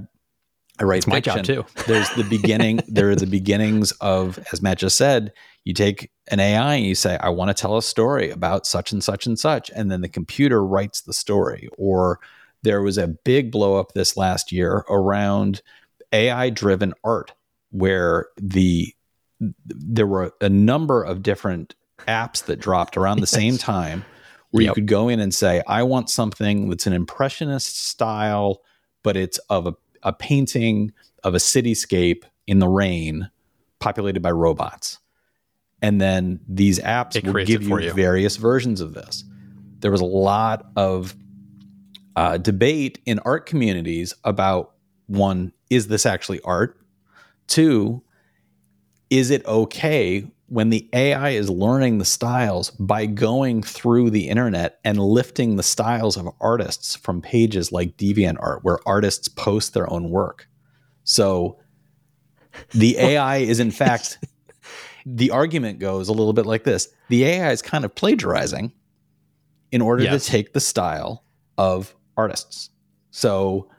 I 0.80 0.84
write 0.84 0.98
it's 0.98 1.06
my 1.06 1.20
job 1.20 1.44
too. 1.44 1.66
There's 1.86 2.08
the 2.10 2.22
beginning. 2.30 2.80
there 2.88 3.10
are 3.10 3.16
the 3.16 3.26
beginnings 3.26 3.92
of, 4.00 4.38
as 4.50 4.62
Matt 4.62 4.78
just 4.78 4.96
said, 4.96 5.32
you 5.64 5.74
take 5.74 6.10
an 6.28 6.40
AI 6.40 6.76
and 6.76 6.86
you 6.86 6.94
say, 6.94 7.18
I 7.18 7.28
want 7.28 7.54
to 7.54 7.60
tell 7.60 7.76
a 7.76 7.82
story 7.82 8.30
about 8.30 8.66
such 8.66 8.90
and 8.90 9.04
such 9.04 9.26
and 9.26 9.38
such. 9.38 9.70
And 9.74 9.90
then 9.90 10.00
the 10.00 10.08
computer 10.08 10.64
writes 10.64 11.02
the 11.02 11.12
story. 11.12 11.68
Or 11.76 12.18
there 12.62 12.80
was 12.80 12.96
a 12.96 13.08
big 13.08 13.52
blow 13.52 13.78
up 13.78 13.92
this 13.92 14.16
last 14.16 14.52
year 14.52 14.84
around 14.88 15.60
AI 16.12 16.48
driven 16.48 16.94
art, 17.04 17.34
where 17.70 18.28
the 18.38 18.94
there 19.66 20.06
were 20.06 20.32
a 20.40 20.48
number 20.48 21.02
of 21.02 21.22
different 21.22 21.74
apps 22.08 22.44
that 22.44 22.58
dropped 22.58 22.96
around 22.96 23.16
the 23.16 23.22
yes. 23.22 23.30
same 23.30 23.58
time 23.58 24.04
where 24.50 24.62
yep. 24.64 24.70
you 24.70 24.74
could 24.74 24.88
go 24.88 25.08
in 25.08 25.20
and 25.20 25.34
say, 25.34 25.62
I 25.66 25.82
want 25.82 26.10
something 26.10 26.68
that's 26.68 26.86
an 26.86 26.92
impressionist 26.92 27.86
style, 27.86 28.62
but 29.02 29.16
it's 29.16 29.38
of 29.48 29.66
a 29.66 29.74
a 30.02 30.12
painting 30.12 30.92
of 31.24 31.34
a 31.34 31.38
cityscape 31.38 32.24
in 32.46 32.58
the 32.58 32.68
rain 32.68 33.30
populated 33.78 34.20
by 34.20 34.30
robots. 34.30 34.98
And 35.82 36.00
then 36.00 36.40
these 36.46 36.78
apps 36.78 37.22
will 37.24 37.44
give 37.44 37.62
you, 37.62 37.78
you, 37.78 37.92
various 37.92 38.36
versions 38.36 38.80
of 38.80 38.92
this. 38.94 39.24
There 39.78 39.90
was 39.90 40.00
a 40.00 40.06
lot 40.06 40.66
of 40.76 41.14
uh, 42.16 42.36
debate 42.36 42.98
in 43.06 43.18
art 43.20 43.46
communities 43.46 44.14
about 44.24 44.74
one, 45.06 45.52
is 45.70 45.88
this 45.88 46.04
actually 46.04 46.40
art? 46.42 46.78
Two, 47.46 48.02
is 49.08 49.30
it 49.30 49.44
okay 49.46 50.30
when 50.50 50.70
the 50.70 50.90
AI 50.92 51.30
is 51.30 51.48
learning 51.48 51.98
the 51.98 52.04
styles 52.04 52.70
by 52.72 53.06
going 53.06 53.62
through 53.62 54.10
the 54.10 54.28
internet 54.28 54.80
and 54.84 54.98
lifting 54.98 55.54
the 55.54 55.62
styles 55.62 56.16
of 56.16 56.28
artists 56.40 56.96
from 56.96 57.22
pages 57.22 57.70
like 57.70 57.96
DeviantArt, 57.96 58.58
where 58.62 58.80
artists 58.84 59.28
post 59.28 59.74
their 59.74 59.90
own 59.90 60.10
work? 60.10 60.48
So 61.04 61.60
the 62.72 62.96
AI 62.98 63.36
is, 63.38 63.60
in 63.60 63.70
fact, 63.70 64.18
the 65.06 65.30
argument 65.30 65.78
goes 65.78 66.08
a 66.08 66.12
little 66.12 66.32
bit 66.32 66.46
like 66.46 66.64
this 66.64 66.88
the 67.08 67.24
AI 67.24 67.52
is 67.52 67.62
kind 67.62 67.84
of 67.84 67.94
plagiarizing 67.94 68.72
in 69.70 69.80
order 69.80 70.02
yes. 70.02 70.24
to 70.24 70.30
take 70.30 70.52
the 70.52 70.60
style 70.60 71.22
of 71.58 71.94
artists. 72.16 72.70
So 73.12 73.70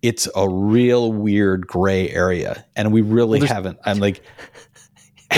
it's 0.00 0.28
a 0.34 0.48
real 0.48 1.12
weird 1.12 1.66
gray 1.66 2.08
area. 2.10 2.64
And 2.76 2.92
we 2.92 3.02
really 3.02 3.40
well, 3.40 3.48
haven't, 3.48 3.78
I'm 3.84 3.98
like, 3.98 4.22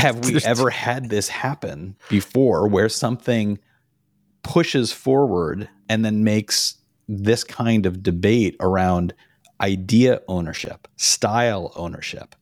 have 0.01 0.25
we 0.25 0.41
ever 0.45 0.71
had 0.71 1.11
this 1.11 1.29
happen 1.29 1.97
before 2.09 2.67
where 2.69 2.89
something 2.89 3.59
pushes 4.43 4.93
forward 4.93 5.69
and 5.89 6.05
then 6.05 6.25
makes 6.25 6.77
this 7.09 7.45
kind 7.45 7.87
of 7.87 8.03
debate 8.03 8.57
around 8.61 9.15
idea 9.61 10.21
ownership, 10.29 10.89
style 10.97 11.73
ownership? 11.77 12.35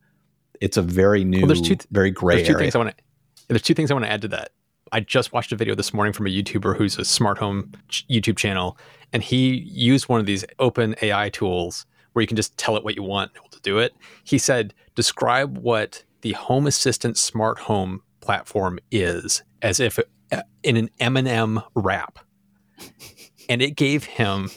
It's 0.61 0.77
a 0.77 0.81
very 0.81 1.23
new, 1.23 1.39
well, 1.39 1.47
there's 1.47 1.61
two 1.61 1.75
th- 1.75 1.87
very 1.91 2.11
gray 2.11 2.37
there's 2.37 2.47
two 2.47 2.53
area. 2.53 2.63
Things 2.65 2.75
I 2.75 2.79
want 2.79 2.97
to, 2.97 3.03
there's 3.47 3.61
two 3.61 3.73
things 3.73 3.91
I 3.91 3.93
want 3.93 4.05
to 4.05 4.11
add 4.11 4.21
to 4.21 4.27
that. 4.29 4.51
I 4.91 5.01
just 5.01 5.33
watched 5.33 5.51
a 5.51 5.55
video 5.55 5.75
this 5.75 5.93
morning 5.93 6.13
from 6.13 6.25
a 6.25 6.29
YouTuber 6.29 6.75
who's 6.75 6.97
a 6.97 7.05
smart 7.05 7.37
home 7.37 7.71
YouTube 7.89 8.37
channel, 8.37 8.77
and 9.13 9.21
he 9.21 9.57
used 9.57 10.09
one 10.09 10.19
of 10.19 10.25
these 10.25 10.43
OpenAI 10.59 11.31
tools 11.31 11.85
where 12.13 12.21
you 12.21 12.27
can 12.27 12.37
just 12.37 12.57
tell 12.57 12.75
it 12.75 12.83
what 12.83 12.95
you 12.95 13.03
want 13.03 13.31
it 13.35 13.51
to 13.51 13.59
do 13.61 13.77
it. 13.77 13.93
He 14.23 14.37
said, 14.37 14.73
describe 14.95 15.57
what 15.57 16.03
the 16.21 16.33
Home 16.33 16.67
Assistant 16.67 17.17
smart 17.17 17.59
home 17.59 18.01
platform 18.21 18.79
is 18.91 19.43
as 19.61 19.79
if 19.79 19.99
uh, 20.31 20.41
in 20.63 20.77
an 20.77 20.89
Eminem 20.99 21.63
rap. 21.75 22.19
and 23.49 23.61
it 23.61 23.75
gave 23.75 24.03
him, 24.03 24.49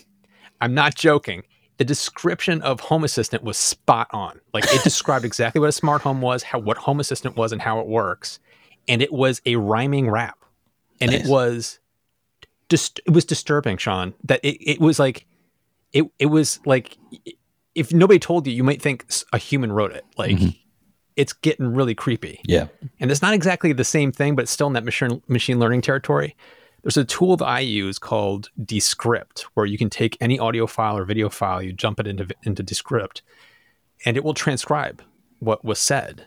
I'm 0.60 0.74
not 0.74 0.94
joking, 0.94 1.42
the 1.78 1.84
description 1.84 2.62
of 2.62 2.80
Home 2.80 3.04
Assistant 3.04 3.42
was 3.42 3.56
spot 3.56 4.08
on. 4.12 4.40
Like 4.52 4.64
it 4.68 4.82
described 4.84 5.24
exactly 5.24 5.60
what 5.60 5.68
a 5.68 5.72
smart 5.72 6.02
home 6.02 6.20
was, 6.20 6.42
how 6.42 6.58
what 6.58 6.76
Home 6.78 7.00
Assistant 7.00 7.36
was, 7.36 7.52
and 7.52 7.60
how 7.60 7.80
it 7.80 7.86
works. 7.86 8.38
And 8.88 9.00
it 9.02 9.12
was 9.12 9.40
a 9.46 9.56
rhyming 9.56 10.10
rap, 10.10 10.38
and 11.00 11.10
nice. 11.10 11.24
it 11.24 11.28
was 11.28 11.78
just 12.68 13.00
it 13.06 13.10
was 13.10 13.24
disturbing, 13.24 13.76
Sean. 13.76 14.14
That 14.24 14.40
it, 14.42 14.56
it 14.60 14.80
was 14.80 14.98
like 14.98 15.26
it 15.92 16.04
it 16.18 16.26
was 16.26 16.60
like 16.66 16.96
if 17.74 17.92
nobody 17.92 18.18
told 18.18 18.46
you, 18.46 18.52
you 18.52 18.64
might 18.64 18.82
think 18.82 19.06
a 19.32 19.38
human 19.38 19.72
wrote 19.72 19.92
it. 19.92 20.04
Like 20.16 20.36
mm-hmm. 20.36 20.48
It's 21.16 21.32
getting 21.32 21.74
really 21.74 21.94
creepy. 21.94 22.40
Yeah, 22.44 22.68
and 23.00 23.10
it's 23.10 23.22
not 23.22 23.34
exactly 23.34 23.72
the 23.72 23.84
same 23.84 24.12
thing, 24.12 24.34
but 24.34 24.42
it's 24.42 24.52
still 24.52 24.66
in 24.66 24.72
that 24.74 24.84
machine 24.84 25.22
machine 25.28 25.58
learning 25.58 25.82
territory. 25.82 26.36
There's 26.82 26.96
a 26.96 27.04
tool 27.04 27.36
that 27.36 27.46
I 27.46 27.60
use 27.60 27.98
called 27.98 28.50
Descript, 28.64 29.46
where 29.54 29.66
you 29.66 29.78
can 29.78 29.88
take 29.88 30.16
any 30.20 30.38
audio 30.38 30.66
file 30.66 30.98
or 30.98 31.04
video 31.04 31.28
file, 31.28 31.62
you 31.62 31.72
jump 31.72 32.00
it 32.00 32.06
into 32.06 32.26
into 32.42 32.62
Descript, 32.62 33.22
and 34.04 34.16
it 34.16 34.24
will 34.24 34.34
transcribe 34.34 35.02
what 35.38 35.64
was 35.64 35.78
said. 35.78 36.26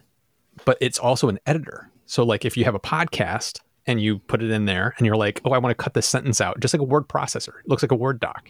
But 0.64 0.78
it's 0.80 0.98
also 0.98 1.28
an 1.28 1.40
editor. 1.46 1.90
So, 2.06 2.24
like, 2.24 2.46
if 2.46 2.56
you 2.56 2.64
have 2.64 2.76
a 2.76 2.80
podcast 2.80 3.60
and 3.86 4.02
you 4.02 4.20
put 4.20 4.42
it 4.42 4.50
in 4.50 4.66
there, 4.66 4.94
and 4.98 5.06
you're 5.06 5.18
like, 5.18 5.42
"Oh, 5.44 5.52
I 5.52 5.58
want 5.58 5.78
to 5.78 5.84
cut 5.84 5.94
this 5.94 6.08
sentence 6.08 6.40
out," 6.40 6.60
just 6.60 6.74
like 6.74 6.82
a 6.82 6.86
word 6.86 7.10
processor, 7.10 7.60
it 7.60 7.68
looks 7.68 7.84
like 7.84 7.92
a 7.92 7.96
Word 7.96 8.20
doc. 8.20 8.50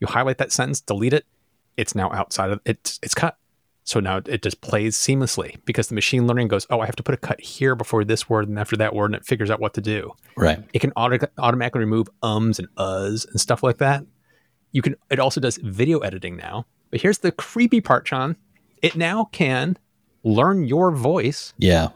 You 0.00 0.06
highlight 0.06 0.38
that 0.38 0.52
sentence, 0.52 0.80
delete 0.80 1.12
it. 1.12 1.26
It's 1.76 1.94
now 1.94 2.10
outside 2.12 2.50
of 2.50 2.60
it's 2.64 2.98
it's 3.02 3.14
cut. 3.14 3.36
So 3.84 4.00
now 4.00 4.22
it 4.24 4.42
just 4.42 4.62
plays 4.62 4.96
seamlessly 4.96 5.58
because 5.66 5.88
the 5.88 5.94
machine 5.94 6.26
learning 6.26 6.48
goes, 6.48 6.66
oh, 6.70 6.80
I 6.80 6.86
have 6.86 6.96
to 6.96 7.02
put 7.02 7.14
a 7.14 7.18
cut 7.18 7.40
here 7.40 7.74
before 7.74 8.02
this 8.02 8.28
word 8.30 8.48
and 8.48 8.58
after 8.58 8.76
that 8.76 8.94
word, 8.94 9.06
and 9.06 9.14
it 9.16 9.26
figures 9.26 9.50
out 9.50 9.60
what 9.60 9.74
to 9.74 9.82
do. 9.82 10.12
Right. 10.36 10.64
It 10.72 10.78
can 10.78 10.92
auto- 10.92 11.28
automatically 11.38 11.80
remove 11.80 12.08
ums 12.22 12.58
and 12.58 12.68
uhs 12.76 13.28
and 13.28 13.38
stuff 13.38 13.62
like 13.62 13.78
that. 13.78 14.04
You 14.72 14.82
can. 14.82 14.96
It 15.10 15.20
also 15.20 15.40
does 15.40 15.58
video 15.58 15.98
editing 15.98 16.36
now. 16.36 16.66
But 16.90 17.02
here's 17.02 17.18
the 17.18 17.30
creepy 17.30 17.80
part, 17.80 18.08
Sean. 18.08 18.36
It 18.82 18.96
now 18.96 19.28
can 19.32 19.76
learn 20.24 20.64
your 20.64 20.90
voice. 20.90 21.52
Yeah. 21.58 21.88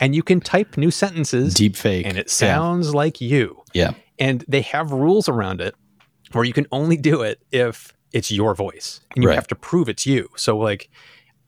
And 0.00 0.14
you 0.14 0.22
can 0.22 0.40
type 0.40 0.76
new 0.76 0.90
sentences. 0.90 1.54
Deep 1.54 1.76
fake. 1.76 2.06
And 2.06 2.18
it 2.18 2.28
sounds 2.28 2.88
yeah. 2.88 2.92
like 2.92 3.20
you. 3.20 3.62
Yeah. 3.72 3.92
And 4.18 4.44
they 4.48 4.62
have 4.62 4.92
rules 4.92 5.28
around 5.28 5.60
it 5.60 5.74
where 6.32 6.44
you 6.44 6.52
can 6.52 6.66
only 6.72 6.96
do 6.96 7.22
it 7.22 7.40
if 7.52 7.94
it's 8.12 8.30
your 8.30 8.54
voice 8.54 9.00
and 9.14 9.22
you 9.22 9.28
right. 9.28 9.34
have 9.34 9.46
to 9.48 9.54
prove 9.54 9.88
it's 9.88 10.06
you. 10.06 10.28
So 10.36 10.58
like 10.58 10.90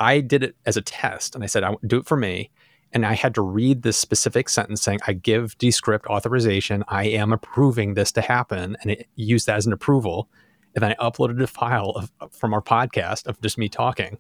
I 0.01 0.21
did 0.21 0.43
it 0.43 0.57
as 0.67 0.77
a 0.77 0.83
test 0.83 1.35
and 1.35 1.43
I 1.43 1.47
said, 1.47 1.65
I 1.65 1.75
do 1.87 1.99
it 1.99 2.07
for 2.07 2.17
me. 2.17 2.51
And 2.93 3.05
I 3.05 3.15
had 3.15 3.35
to 3.35 3.43
read 3.43 3.83
this 3.83 3.99
specific 3.99 4.49
sentence 4.49 4.81
saying, 4.81 5.01
I 5.07 5.13
give 5.13 5.59
Descript 5.59 6.07
authorization. 6.07 6.85
I 6.89 7.05
am 7.05 7.33
approving 7.33 7.95
this 7.95 8.13
to 8.13 8.23
happen. 8.23 8.77
And 8.81 8.91
it 8.91 9.07
used 9.15 9.47
that 9.47 9.57
as 9.57 9.67
an 9.67 9.75
approval. 9.75 10.29
And 10.75 10.83
then 10.83 10.95
I 10.99 11.11
uploaded 11.11 11.43
a 11.43 11.47
file 11.47 11.91
of, 11.91 12.33
from 12.33 12.55
our 12.55 12.63
podcast 12.63 13.27
of 13.27 13.41
just 13.43 13.59
me 13.59 13.69
talking. 13.69 14.17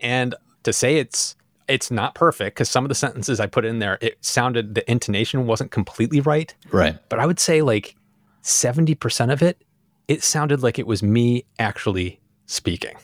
And 0.00 0.34
to 0.64 0.72
say 0.72 0.96
it's 0.96 1.36
it's 1.66 1.90
not 1.90 2.14
perfect 2.14 2.56
because 2.56 2.68
some 2.68 2.84
of 2.84 2.90
the 2.90 2.94
sentences 2.94 3.40
I 3.40 3.46
put 3.46 3.64
in 3.64 3.78
there, 3.78 3.96
it 4.02 4.22
sounded 4.22 4.74
the 4.74 4.90
intonation 4.90 5.46
wasn't 5.46 5.70
completely 5.70 6.20
right. 6.20 6.54
Right. 6.70 6.98
But 7.08 7.20
I 7.20 7.26
would 7.26 7.40
say 7.40 7.62
like 7.62 7.96
70% 8.42 9.32
of 9.32 9.42
it, 9.42 9.62
it 10.06 10.22
sounded 10.22 10.62
like 10.62 10.78
it 10.78 10.86
was 10.86 11.02
me 11.02 11.46
actually 11.58 12.20
speaking. 12.46 12.96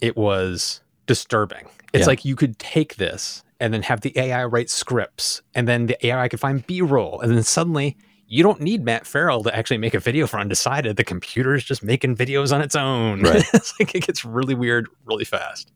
It 0.00 0.16
was 0.16 0.80
disturbing. 1.06 1.68
It's 1.92 2.02
yeah. 2.02 2.06
like 2.06 2.24
you 2.24 2.36
could 2.36 2.58
take 2.58 2.96
this 2.96 3.42
and 3.60 3.72
then 3.72 3.82
have 3.82 4.02
the 4.02 4.12
AI 4.18 4.44
write 4.44 4.68
scripts, 4.68 5.42
and 5.54 5.66
then 5.66 5.86
the 5.86 6.06
AI 6.06 6.28
could 6.28 6.40
find 6.40 6.66
B 6.66 6.82
roll, 6.82 7.20
and 7.20 7.34
then 7.34 7.42
suddenly 7.42 7.96
you 8.28 8.42
don't 8.42 8.60
need 8.60 8.84
Matt 8.84 9.06
Farrell 9.06 9.42
to 9.44 9.56
actually 9.56 9.78
make 9.78 9.94
a 9.94 10.00
video 10.00 10.26
for 10.26 10.38
Undecided. 10.38 10.96
The 10.96 11.04
computer 11.04 11.54
is 11.54 11.64
just 11.64 11.82
making 11.82 12.16
videos 12.16 12.52
on 12.52 12.60
its 12.60 12.74
own. 12.74 13.22
Right. 13.22 13.44
it's 13.54 13.78
like 13.78 13.94
it 13.94 14.04
gets 14.04 14.24
really 14.24 14.54
weird 14.54 14.88
really 15.04 15.24
fast. 15.24 15.72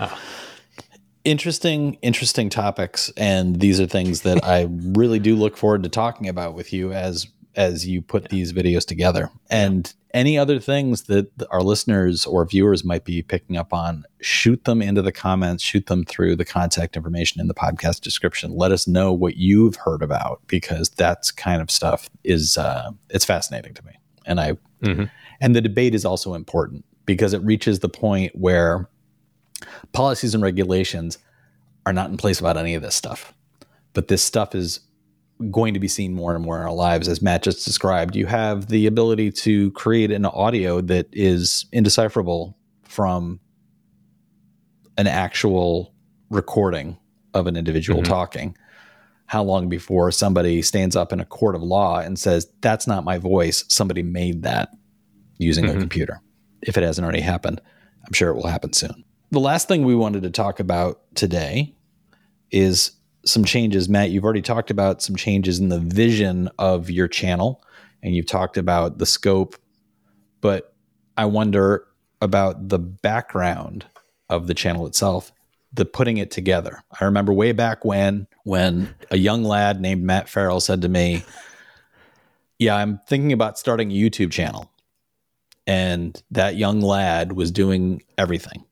oh. 0.00 0.20
Interesting, 1.24 1.98
interesting 2.00 2.48
topics, 2.48 3.12
and 3.16 3.60
these 3.60 3.80
are 3.80 3.86
things 3.86 4.22
that 4.22 4.42
I 4.44 4.68
really 4.70 5.18
do 5.18 5.36
look 5.36 5.56
forward 5.56 5.82
to 5.82 5.88
talking 5.88 6.28
about 6.28 6.54
with 6.54 6.72
you 6.72 6.92
as 6.92 7.26
as 7.58 7.88
you 7.88 8.00
put 8.00 8.28
these 8.28 8.52
videos 8.52 8.86
together. 8.86 9.30
And 9.50 9.92
any 10.14 10.38
other 10.38 10.60
things 10.60 11.02
that 11.02 11.28
our 11.50 11.60
listeners 11.60 12.24
or 12.24 12.46
viewers 12.46 12.84
might 12.84 13.04
be 13.04 13.20
picking 13.20 13.56
up 13.56 13.72
on, 13.74 14.04
shoot 14.20 14.64
them 14.64 14.80
into 14.80 15.02
the 15.02 15.10
comments, 15.10 15.64
shoot 15.64 15.86
them 15.86 16.04
through 16.04 16.36
the 16.36 16.44
contact 16.44 16.96
information 16.96 17.40
in 17.40 17.48
the 17.48 17.54
podcast 17.54 18.00
description. 18.00 18.52
Let 18.52 18.70
us 18.70 18.86
know 18.86 19.12
what 19.12 19.38
you've 19.38 19.74
heard 19.74 20.02
about 20.02 20.40
because 20.46 20.88
that's 20.90 21.32
kind 21.32 21.60
of 21.60 21.68
stuff 21.68 22.08
is 22.22 22.56
uh, 22.56 22.92
it's 23.10 23.24
fascinating 23.24 23.74
to 23.74 23.84
me. 23.84 23.98
And 24.24 24.40
I 24.40 24.52
mm-hmm. 24.80 25.04
and 25.40 25.56
the 25.56 25.60
debate 25.60 25.96
is 25.96 26.04
also 26.04 26.34
important 26.34 26.84
because 27.06 27.32
it 27.32 27.42
reaches 27.42 27.80
the 27.80 27.88
point 27.88 28.36
where 28.36 28.88
policies 29.92 30.32
and 30.32 30.44
regulations 30.44 31.18
are 31.84 31.92
not 31.92 32.08
in 32.08 32.18
place 32.18 32.38
about 32.38 32.56
any 32.56 32.74
of 32.74 32.82
this 32.82 32.94
stuff. 32.94 33.34
But 33.94 34.06
this 34.06 34.22
stuff 34.22 34.54
is 34.54 34.78
going 35.50 35.74
to 35.74 35.80
be 35.80 35.88
seen 35.88 36.14
more 36.14 36.34
and 36.34 36.44
more 36.44 36.56
in 36.56 36.62
our 36.62 36.72
lives, 36.72 37.08
as 37.08 37.22
Matt 37.22 37.42
just 37.42 37.64
described. 37.64 38.16
You 38.16 38.26
have 38.26 38.66
the 38.66 38.86
ability 38.86 39.30
to 39.32 39.70
create 39.72 40.10
an 40.10 40.26
audio 40.26 40.80
that 40.82 41.08
is 41.12 41.66
indecipherable 41.72 42.56
from 42.82 43.40
an 44.96 45.06
actual 45.06 45.94
recording 46.30 46.98
of 47.34 47.46
an 47.46 47.56
individual 47.56 48.02
mm-hmm. 48.02 48.12
talking. 48.12 48.56
How 49.26 49.42
long 49.42 49.68
before 49.68 50.10
somebody 50.10 50.62
stands 50.62 50.96
up 50.96 51.12
in 51.12 51.20
a 51.20 51.24
court 51.24 51.54
of 51.54 51.62
law 51.62 52.00
and 52.00 52.18
says, 52.18 52.50
That's 52.60 52.86
not 52.86 53.04
my 53.04 53.18
voice. 53.18 53.64
Somebody 53.68 54.02
made 54.02 54.42
that 54.42 54.70
using 55.36 55.66
mm-hmm. 55.66 55.76
a 55.76 55.80
computer. 55.80 56.20
If 56.62 56.76
it 56.76 56.82
hasn't 56.82 57.04
already 57.04 57.20
happened, 57.20 57.60
I'm 58.04 58.12
sure 58.12 58.30
it 58.30 58.34
will 58.34 58.48
happen 58.48 58.72
soon. 58.72 59.04
The 59.30 59.40
last 59.40 59.68
thing 59.68 59.84
we 59.84 59.94
wanted 59.94 60.22
to 60.22 60.30
talk 60.30 60.58
about 60.58 61.02
today 61.14 61.74
is 62.50 62.92
some 63.24 63.44
changes. 63.44 63.88
Matt, 63.88 64.10
you've 64.10 64.24
already 64.24 64.42
talked 64.42 64.70
about 64.70 65.02
some 65.02 65.16
changes 65.16 65.58
in 65.58 65.68
the 65.68 65.80
vision 65.80 66.48
of 66.58 66.90
your 66.90 67.08
channel 67.08 67.62
and 68.02 68.14
you've 68.14 68.26
talked 68.26 68.56
about 68.56 68.98
the 68.98 69.06
scope, 69.06 69.56
but 70.40 70.74
I 71.16 71.24
wonder 71.24 71.86
about 72.20 72.68
the 72.68 72.78
background 72.78 73.86
of 74.28 74.46
the 74.46 74.54
channel 74.54 74.86
itself, 74.86 75.32
the 75.72 75.84
putting 75.84 76.18
it 76.18 76.30
together. 76.30 76.82
I 77.00 77.04
remember 77.04 77.32
way 77.32 77.52
back 77.52 77.84
when 77.84 78.26
when 78.44 78.94
a 79.10 79.18
young 79.18 79.42
lad 79.42 79.80
named 79.80 80.02
Matt 80.02 80.28
Farrell 80.28 80.60
said 80.60 80.82
to 80.82 80.88
me, 80.88 81.24
"Yeah, 82.58 82.76
I'm 82.76 83.00
thinking 83.06 83.32
about 83.32 83.58
starting 83.58 83.90
a 83.90 83.94
YouTube 83.94 84.30
channel." 84.30 84.70
And 85.66 86.20
that 86.30 86.56
young 86.56 86.80
lad 86.80 87.32
was 87.32 87.50
doing 87.50 88.02
everything 88.16 88.64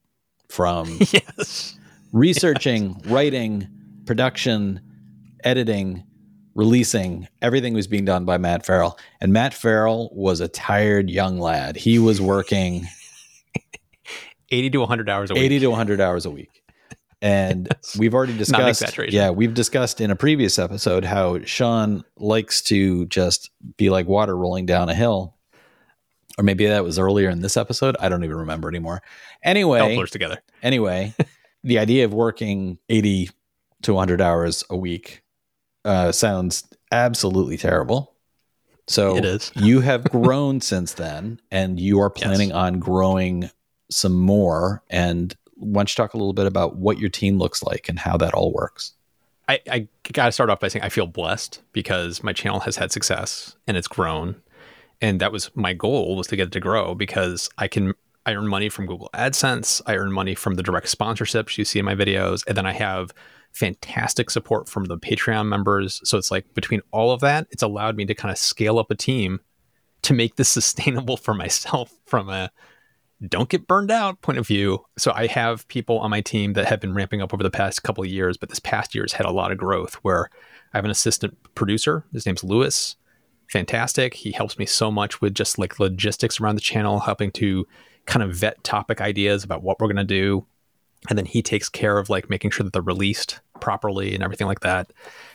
from 0.49 0.99
yes. 1.13 1.79
researching, 2.13 2.97
yes. 3.03 3.07
writing, 3.07 3.69
production, 4.07 4.81
editing, 5.45 6.05
releasing, 6.55 7.29
everything 7.43 7.75
was 7.75 7.87
being 7.87 8.05
done 8.05 8.25
by 8.25 8.39
Matt 8.39 8.65
Farrell. 8.65 8.99
And 9.21 9.33
Matt 9.33 9.53
Farrell 9.53 10.11
was 10.13 10.41
a 10.41 10.49
tired 10.49 11.11
young 11.11 11.39
lad. 11.39 11.77
He 11.77 11.99
was 11.99 12.21
working 12.21 12.87
80 14.51 14.71
to 14.71 14.79
100 14.79 15.09
hours 15.11 15.31
a 15.31 15.35
week. 15.35 15.43
80 15.43 15.59
to 15.61 15.67
100 15.69 16.01
hours 16.01 16.27
a 16.27 16.31
week. 16.31 16.63
And 17.21 17.69
Yes. 17.75 17.97
we've 17.99 18.15
already 18.15 18.37
discussed, 18.37 18.99
yeah, 19.09 19.31
we've 19.31 19.55
discussed 19.55 20.01
in 20.01 20.11
a 20.11 20.17
previous 20.17 20.59
episode 20.59 21.05
how 21.05 21.41
Sean 21.45 22.05
likes 22.17 22.63
to 22.63 23.07
just 23.07 23.51
be 23.77 23.91
like 23.91 24.07
water 24.07 24.37
rolling 24.37 24.67
down 24.67 24.89
a 24.89 24.95
hill. 24.95 25.35
Or 26.39 26.45
maybe 26.45 26.67
that 26.67 26.85
was 26.85 26.99
earlier 26.99 27.31
in 27.31 27.41
this 27.41 27.57
episode. 27.57 27.97
I 27.99 28.11
don't 28.11 28.23
even 28.23 28.37
remember 28.37 28.69
anymore. 28.69 29.03
Anyway, 29.43 29.97
together. 30.07 30.43
anyway, 30.63 31.15
the 31.65 31.79
idea 31.79 32.05
of 32.05 32.13
working 32.13 32.79
80 32.91 33.31
to 33.83 33.95
100 33.95 34.21
hours 34.21 34.65
a 34.71 34.77
week 34.77 35.23
uh, 35.85 36.13
sounds 36.13 36.65
absolutely 36.93 37.57
terrible. 37.57 38.15
So 38.89 39.17
It 39.17 39.25
is. 39.25 39.53
you 39.57 39.81
have 39.81 40.05
grown 40.05 40.61
since 40.61 40.95
then, 40.95 41.41
and 41.51 41.81
you 41.81 42.01
are 42.01 42.11
planning 42.11 42.53
on 42.53 42.79
growing 42.79 43.51
some 43.91 44.15
more. 44.15 44.83
And 44.91 45.35
why 45.55 45.81
don't 45.81 45.91
you 45.91 45.95
talk 45.95 46.15
a 46.15 46.17
little 46.17 46.33
bit 46.33 46.47
about 46.47 46.77
what 46.77 46.99
your 46.99 47.11
team 47.11 47.39
looks 47.39 47.63
like 47.63 47.89
and 47.89 47.99
how 47.99 48.17
that 48.19 48.35
all 48.35 48.53
works? 48.53 48.93
I, 49.49 49.61
I 49.71 49.89
got 50.13 50.27
to 50.27 50.33
start 50.33 50.51
off 50.51 50.61
by 50.61 50.69
saying 50.69 50.85
I 50.85 50.89
feel 50.89 51.07
blessed 51.07 51.63
because 51.73 52.23
my 52.23 52.33
channel 52.33 52.61
has 52.61 52.77
had 52.77 52.91
success 52.91 53.57
and 53.67 53.77
it's 53.77 53.89
grown. 53.89 54.43
And 55.01 55.21
that 55.21 55.31
was 55.31 55.51
my 55.55 55.73
goal 55.73 56.17
was 56.17 56.27
to 56.29 56.37
get 56.37 56.49
it 56.49 56.53
to 56.53 56.61
grow 56.61 56.95
because 56.95 57.49
I 57.59 57.69
can 57.69 57.95
I 58.25 58.35
earn 58.35 58.49
money 58.49 58.69
from 58.69 58.87
Google 58.87 59.09
AdSense, 59.15 59.81
I 59.87 59.95
earn 59.97 60.11
money 60.11 60.35
from 60.35 60.55
the 60.55 60.63
direct 60.63 60.87
sponsorships 60.87 61.59
you 61.59 61.65
see 61.65 61.79
in 61.79 61.85
my 61.85 61.95
videos, 61.95 62.43
and 62.49 62.57
then 62.57 62.67
I 62.67 62.73
have 62.73 63.15
fantastic 63.57 64.31
support 64.31 64.69
from 64.69 64.85
the 64.85 64.99
Patreon 64.99 65.49
members. 65.49 66.01
So 66.05 66.19
it's 66.19 66.31
like 66.31 66.53
between 66.55 66.83
all 66.93 67.11
of 67.11 67.21
that, 67.21 67.47
it's 67.51 67.63
allowed 67.63 67.97
me 67.97 68.05
to 68.05 68.15
kind 68.15 68.31
of 68.31 68.39
scale 68.39 68.79
up 68.79 68.91
a 68.91 68.95
team 68.95 69.41
to 70.03 70.13
make 70.13 70.37
this 70.37 70.49
sustainable 70.59 71.17
for 71.17 71.35
myself 71.35 71.93
from 72.07 72.29
a 72.29 72.51
don't 73.27 73.49
get 73.49 73.67
burned 73.67 73.91
out 73.91 74.21
point 74.21 74.37
of 74.39 74.47
view. 74.47 74.85
So 74.99 75.11
I 75.15 75.27
have 75.29 75.67
people 75.69 75.99
on 76.01 76.11
my 76.11 76.21
team 76.21 76.53
that 76.53 76.67
have 76.67 76.81
been 76.81 76.93
ramping 76.93 77.23
up 77.23 77.33
over 77.33 77.43
the 77.43 77.51
past 77.51 77.83
couple 77.83 78.05
of 78.05 78.11
years, 78.11 78.37
but 78.37 78.51
this 78.51 78.61
past 78.61 78.95
year 78.95 79.05
has 79.05 79.15
had 79.15 79.25
a 79.25 79.31
lot 79.31 79.51
of 79.51 79.57
growth 79.57 79.95
where 80.03 80.29
I 80.75 80.77
have 80.77 80.85
an 80.85 80.91
assistant 80.91 81.35
producer. 81.55 82.05
His 82.13 82.27
name's 82.27 82.45
Lewis. 82.45 82.97
Fantastic. 83.49 84.13
He 84.13 84.33
helps 84.33 84.59
me 84.59 84.67
so 84.67 84.91
much 84.91 85.23
with 85.23 85.35
just 85.35 85.59
like 85.59 85.81
logistics 85.81 86.41
around 86.41 86.57
the 86.57 86.61
channel, 86.61 87.01
helping 87.01 87.31
to 87.33 87.67
kind 88.05 88.23
of 88.23 88.35
vet 88.35 88.63
topic 88.65 89.01
ideas 89.01 89.45
about 89.45 89.63
what 89.63 89.81
we're 89.81 89.87
going 89.87 89.97
to 89.97 90.05
do. 90.05 90.45
And 91.09 91.17
then 91.17 91.27
he 91.27 91.41
takes 91.41 91.69
care 91.69 91.97
of 91.99 92.11
like 92.11 92.29
making 92.29 92.51
sure 92.51 92.65
that 92.65 92.73
they're 92.73 92.83
released 92.83 93.41
properly 93.61 94.15
and 94.15 94.23
everything 94.23 94.47
like 94.47 94.61
that. 94.61 94.93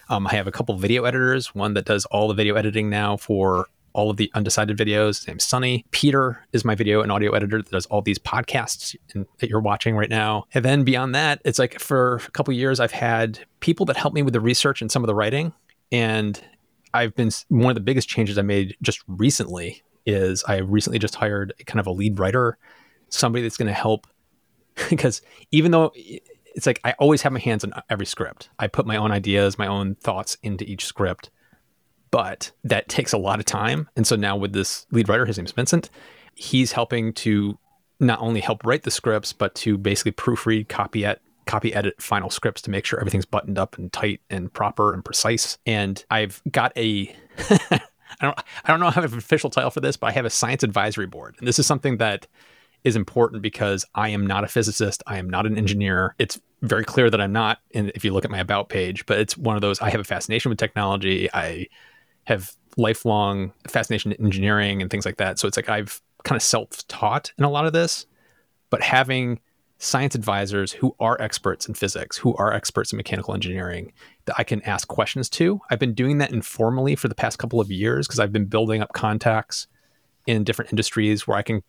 Um, 0.09 0.27
I 0.27 0.33
have 0.33 0.47
a 0.47 0.51
couple 0.51 0.75
video 0.75 1.05
editors, 1.05 1.55
one 1.55 1.73
that 1.75 1.85
does 1.85 2.05
all 2.05 2.27
the 2.27 2.33
video 2.33 2.55
editing 2.55 2.89
now 2.89 3.17
for 3.17 3.67
all 3.93 4.09
of 4.09 4.17
the 4.17 4.31
undecided 4.33 4.77
videos. 4.77 5.19
His 5.19 5.27
name's 5.27 5.43
Sunny. 5.43 5.85
Peter 5.91 6.45
is 6.53 6.63
my 6.63 6.75
video 6.75 7.01
and 7.01 7.11
audio 7.11 7.31
editor 7.31 7.61
that 7.61 7.71
does 7.71 7.85
all 7.87 8.01
these 8.01 8.19
podcasts 8.19 8.95
in, 9.13 9.25
that 9.39 9.49
you're 9.49 9.61
watching 9.61 9.95
right 9.95 10.09
now. 10.09 10.45
And 10.53 10.63
then 10.63 10.83
beyond 10.83 11.15
that, 11.15 11.41
it's 11.45 11.59
like 11.59 11.79
for 11.79 12.21
a 12.27 12.31
couple 12.31 12.53
years, 12.53 12.79
I've 12.79 12.91
had 12.91 13.39
people 13.59 13.85
that 13.87 13.97
help 13.97 14.13
me 14.13 14.21
with 14.21 14.33
the 14.33 14.39
research 14.39 14.81
and 14.81 14.91
some 14.91 15.03
of 15.03 15.07
the 15.07 15.15
writing. 15.15 15.53
And 15.91 16.41
I've 16.93 17.15
been 17.15 17.31
one 17.49 17.71
of 17.71 17.75
the 17.75 17.81
biggest 17.81 18.07
changes 18.07 18.37
I 18.37 18.43
made 18.43 18.75
just 18.81 19.01
recently 19.07 19.83
is 20.05 20.43
I 20.47 20.57
recently 20.57 20.99
just 20.99 21.15
hired 21.15 21.53
kind 21.65 21.79
of 21.79 21.87
a 21.87 21.91
lead 21.91 22.19
writer, 22.19 22.57
somebody 23.09 23.43
that's 23.43 23.57
going 23.57 23.67
to 23.67 23.73
help 23.73 24.07
because 24.89 25.21
even 25.51 25.71
though 25.71 25.91
it's 26.55 26.65
like 26.65 26.79
I 26.83 26.93
always 26.93 27.21
have 27.21 27.33
my 27.33 27.39
hands 27.39 27.63
on 27.63 27.73
every 27.89 28.05
script, 28.05 28.49
I 28.59 28.67
put 28.67 28.85
my 28.85 28.97
own 28.97 29.11
ideas, 29.11 29.57
my 29.57 29.67
own 29.67 29.95
thoughts 29.95 30.37
into 30.43 30.65
each 30.65 30.85
script, 30.85 31.29
but 32.11 32.51
that 32.63 32.89
takes 32.89 33.13
a 33.13 33.17
lot 33.17 33.39
of 33.39 33.45
time. 33.45 33.89
And 33.95 34.05
so 34.05 34.15
now 34.15 34.35
with 34.35 34.53
this 34.53 34.85
lead 34.91 35.09
writer, 35.09 35.25
his 35.25 35.37
name's 35.37 35.53
Vincent, 35.53 35.89
he's 36.35 36.73
helping 36.73 37.13
to 37.13 37.57
not 37.99 38.19
only 38.19 38.39
help 38.39 38.65
write 38.65 38.83
the 38.83 38.91
scripts, 38.91 39.31
but 39.31 39.53
to 39.55 39.77
basically 39.77 40.11
proofread, 40.11 40.67
copy 40.67 41.05
et, 41.05 41.21
copy 41.45 41.73
edit 41.73 42.01
final 42.01 42.29
scripts 42.29 42.61
to 42.63 42.71
make 42.71 42.85
sure 42.85 42.99
everything's 42.99 43.25
buttoned 43.25 43.57
up 43.57 43.77
and 43.77 43.91
tight 43.93 44.21
and 44.29 44.51
proper 44.51 44.93
and 44.93 45.05
precise. 45.05 45.57
And 45.65 46.03
I've 46.09 46.41
got 46.51 46.75
a 46.77 47.15
I 47.49 47.79
don't 48.21 48.37
I 48.63 48.71
don't 48.71 48.79
know 48.79 48.87
I 48.87 48.91
have 48.91 49.11
an 49.11 49.17
official 49.19 49.49
title 49.49 49.69
for 49.69 49.81
this, 49.81 49.97
but 49.97 50.07
I 50.07 50.11
have 50.11 50.25
a 50.25 50.29
science 50.29 50.63
advisory 50.63 51.07
board. 51.07 51.35
And 51.39 51.47
this 51.47 51.59
is 51.59 51.67
something 51.67 51.97
that 51.97 52.27
is 52.83 52.95
important 52.95 53.41
because 53.41 53.85
I 53.95 54.09
am 54.09 54.25
not 54.25 54.43
a 54.43 54.47
physicist. 54.47 55.03
I 55.07 55.17
am 55.17 55.29
not 55.29 55.45
an 55.45 55.57
engineer. 55.57 56.15
It's 56.17 56.39
very 56.61 56.83
clear 56.83 57.09
that 57.09 57.21
I'm 57.21 57.31
not. 57.31 57.59
And 57.73 57.91
if 57.95 58.03
you 58.03 58.13
look 58.13 58.25
at 58.25 58.31
my 58.31 58.39
about 58.39 58.69
page, 58.69 59.05
but 59.05 59.19
it's 59.19 59.37
one 59.37 59.55
of 59.55 59.61
those 59.61 59.81
I 59.81 59.89
have 59.89 59.99
a 59.99 60.05
fascination 60.05 60.49
with 60.49 60.57
technology. 60.57 61.29
I 61.33 61.67
have 62.25 62.51
lifelong 62.77 63.53
fascination 63.67 64.11
in 64.11 64.23
engineering 64.25 64.81
and 64.81 64.89
things 64.89 65.05
like 65.05 65.17
that. 65.17 65.39
So 65.39 65.47
it's 65.47 65.57
like 65.57 65.69
I've 65.69 66.01
kind 66.23 66.35
of 66.35 66.43
self 66.43 66.87
taught 66.87 67.31
in 67.37 67.43
a 67.43 67.49
lot 67.49 67.65
of 67.65 67.73
this, 67.73 68.05
but 68.69 68.81
having 68.81 69.39
science 69.81 70.13
advisors 70.13 70.71
who 70.71 70.95
are 70.99 71.19
experts 71.19 71.67
in 71.67 71.73
physics, 71.73 72.15
who 72.15 72.35
are 72.35 72.53
experts 72.53 72.93
in 72.93 72.97
mechanical 72.97 73.33
engineering 73.33 73.91
that 74.25 74.35
I 74.37 74.43
can 74.43 74.61
ask 74.61 74.87
questions 74.87 75.27
to. 75.31 75.59
I've 75.71 75.79
been 75.79 75.95
doing 75.95 76.19
that 76.19 76.31
informally 76.31 76.95
for 76.95 77.07
the 77.07 77.15
past 77.15 77.39
couple 77.39 77.59
of 77.59 77.71
years 77.71 78.07
because 78.07 78.19
I've 78.19 78.31
been 78.31 78.45
building 78.45 78.83
up 78.83 78.93
contacts 78.93 79.65
in 80.27 80.43
different 80.43 80.71
industries 80.71 81.25
where 81.25 81.35
I 81.35 81.41
can 81.41 81.63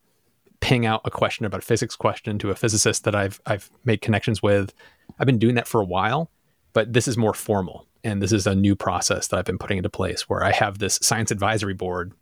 ping 0.63 0.87
out 0.87 1.03
a 1.05 1.11
question 1.11 1.45
about 1.45 1.61
a 1.61 1.67
physics 1.67 1.97
question 1.97 2.39
to 2.39 2.51
a 2.51 2.55
physicist 2.55 3.05
that 3.05 3.15
I've 3.15 3.41
I've 3.45 3.71
made 3.85 4.01
connections 4.01 4.43
with. 4.43 4.73
I've 5.19 5.27
been 5.27 5.39
doing 5.39 5.57
that 5.57 5.69
for 5.69 5.81
a 5.81 5.85
while, 5.85 6.31
but 6.73 6.95
this 6.95 7.07
is 7.07 7.19
more 7.19 7.35
formal 7.35 7.87
and 8.05 8.23
this 8.23 8.33
is 8.33 8.47
a 8.47 8.55
new 8.55 8.75
process 8.75 9.29
that 9.29 9.39
I've 9.39 9.45
been 9.45 9.59
putting 9.59 9.77
into 9.77 9.91
place 9.91 10.29
where 10.29 10.43
I 10.43 10.53
have 10.53 10.79
this 10.79 10.99
science 11.03 11.31
advisory 11.31 11.75
board 11.75 12.13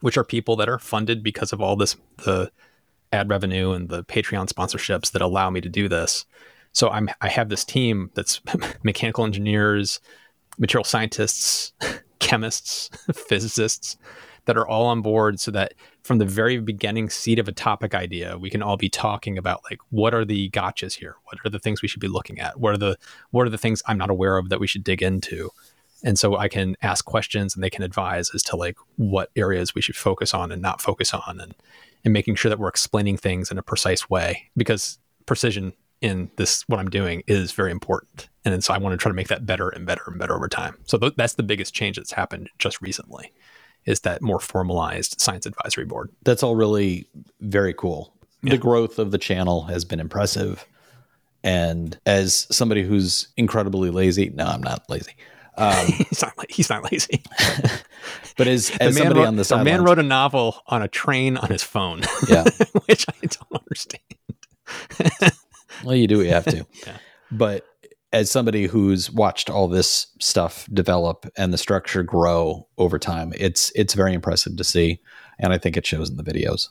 which 0.00 0.18
are 0.18 0.24
people 0.24 0.54
that 0.56 0.68
are 0.68 0.78
funded 0.78 1.22
because 1.22 1.52
of 1.52 1.62
all 1.62 1.76
this 1.76 1.96
the 2.18 2.50
ad 3.12 3.30
revenue 3.30 3.70
and 3.70 3.88
the 3.88 4.04
Patreon 4.04 4.48
sponsorships 4.52 5.12
that 5.12 5.22
allow 5.22 5.48
me 5.48 5.62
to 5.62 5.68
do 5.68 5.88
this. 5.88 6.26
So 6.72 6.90
I'm 6.90 7.08
I 7.20 7.28
have 7.28 7.48
this 7.48 7.64
team 7.64 8.10
that's 8.14 8.40
mechanical 8.82 9.24
engineers, 9.24 10.00
material 10.58 10.84
scientists, 10.84 11.72
chemists, 12.18 12.90
physicists 13.14 13.96
that 14.48 14.56
are 14.56 14.66
all 14.66 14.86
on 14.86 15.02
board 15.02 15.38
so 15.38 15.50
that 15.50 15.74
from 16.02 16.16
the 16.16 16.24
very 16.24 16.58
beginning 16.58 17.10
seed 17.10 17.38
of 17.38 17.48
a 17.48 17.52
topic 17.52 17.94
idea, 17.94 18.38
we 18.38 18.48
can 18.48 18.62
all 18.62 18.78
be 18.78 18.88
talking 18.88 19.36
about 19.36 19.60
like 19.70 19.78
what 19.90 20.14
are 20.14 20.24
the 20.24 20.48
gotchas 20.50 20.94
here? 20.94 21.16
What 21.24 21.36
are 21.44 21.50
the 21.50 21.58
things 21.58 21.82
we 21.82 21.88
should 21.88 22.00
be 22.00 22.08
looking 22.08 22.40
at? 22.40 22.58
What 22.58 22.72
are 22.72 22.78
the 22.78 22.96
what 23.30 23.46
are 23.46 23.50
the 23.50 23.58
things 23.58 23.82
I'm 23.84 23.98
not 23.98 24.08
aware 24.08 24.38
of 24.38 24.48
that 24.48 24.58
we 24.58 24.66
should 24.66 24.84
dig 24.84 25.02
into? 25.02 25.50
And 26.02 26.18
so 26.18 26.38
I 26.38 26.48
can 26.48 26.76
ask 26.80 27.04
questions 27.04 27.54
and 27.54 27.62
they 27.62 27.68
can 27.68 27.82
advise 27.82 28.30
as 28.34 28.42
to 28.44 28.56
like 28.56 28.78
what 28.96 29.28
areas 29.36 29.74
we 29.74 29.82
should 29.82 29.96
focus 29.96 30.32
on 30.32 30.50
and 30.50 30.62
not 30.62 30.80
focus 30.80 31.12
on 31.12 31.40
and 31.40 31.54
and 32.02 32.14
making 32.14 32.36
sure 32.36 32.48
that 32.48 32.58
we're 32.58 32.68
explaining 32.68 33.18
things 33.18 33.50
in 33.50 33.58
a 33.58 33.62
precise 33.62 34.08
way 34.08 34.48
because 34.56 34.98
precision 35.26 35.74
in 36.00 36.30
this 36.36 36.64
what 36.68 36.80
I'm 36.80 36.88
doing 36.88 37.22
is 37.26 37.52
very 37.52 37.70
important. 37.70 38.30
And 38.46 38.64
so 38.64 38.72
I 38.72 38.78
want 38.78 38.94
to 38.94 38.96
try 38.96 39.10
to 39.10 39.14
make 39.14 39.28
that 39.28 39.44
better 39.44 39.68
and 39.68 39.84
better 39.84 40.04
and 40.06 40.18
better 40.18 40.34
over 40.34 40.48
time. 40.48 40.78
So 40.86 40.96
th- 40.96 41.16
that's 41.18 41.34
the 41.34 41.42
biggest 41.42 41.74
change 41.74 41.96
that's 41.96 42.12
happened 42.12 42.48
just 42.58 42.80
recently 42.80 43.30
is 43.84 44.00
that 44.00 44.22
more 44.22 44.40
formalized 44.40 45.20
science 45.20 45.46
advisory 45.46 45.84
board. 45.84 46.10
That's 46.24 46.42
all 46.42 46.56
really 46.56 47.08
very 47.40 47.74
cool. 47.74 48.12
Yeah. 48.42 48.52
The 48.52 48.58
growth 48.58 48.98
of 48.98 49.10
the 49.10 49.18
channel 49.18 49.62
has 49.64 49.84
been 49.84 50.00
impressive. 50.00 50.66
And 51.42 51.98
as 52.04 52.46
somebody 52.50 52.82
who's 52.82 53.28
incredibly 53.36 53.90
lazy, 53.90 54.30
no, 54.30 54.44
I'm 54.44 54.62
not 54.62 54.82
lazy. 54.88 55.12
Um, 55.56 55.86
he's 55.86 56.22
not 56.22 56.32
he's 56.48 56.70
not 56.70 56.90
lazy. 56.90 57.22
but 58.36 58.46
as, 58.46 58.70
as 58.80 58.96
somebody 58.96 59.20
wrote, 59.20 59.26
on 59.26 59.36
the 59.36 59.42
the 59.42 59.64
man 59.64 59.82
wrote 59.82 59.98
a 59.98 60.04
novel 60.04 60.56
on 60.66 60.82
a 60.82 60.88
train 60.88 61.36
on 61.36 61.48
his 61.50 61.62
phone, 61.62 62.02
yeah, 62.28 62.44
which 62.86 63.06
I 63.08 63.26
don't 63.26 63.62
understand. 63.62 65.32
well, 65.84 65.96
you 65.96 66.06
do 66.06 66.18
what 66.18 66.26
you 66.26 66.32
have 66.32 66.44
to. 66.46 66.66
Yeah. 66.86 66.96
But 67.30 67.66
as 68.12 68.30
somebody 68.30 68.66
who's 68.66 69.10
watched 69.10 69.50
all 69.50 69.68
this 69.68 70.06
stuff 70.18 70.68
develop 70.72 71.26
and 71.36 71.52
the 71.52 71.58
structure 71.58 72.02
grow 72.02 72.66
over 72.78 72.98
time, 72.98 73.32
it's 73.36 73.70
it's 73.74 73.94
very 73.94 74.14
impressive 74.14 74.56
to 74.56 74.64
see, 74.64 75.00
and 75.38 75.52
I 75.52 75.58
think 75.58 75.76
it 75.76 75.86
shows 75.86 76.10
in 76.10 76.16
the 76.16 76.24
videos. 76.24 76.68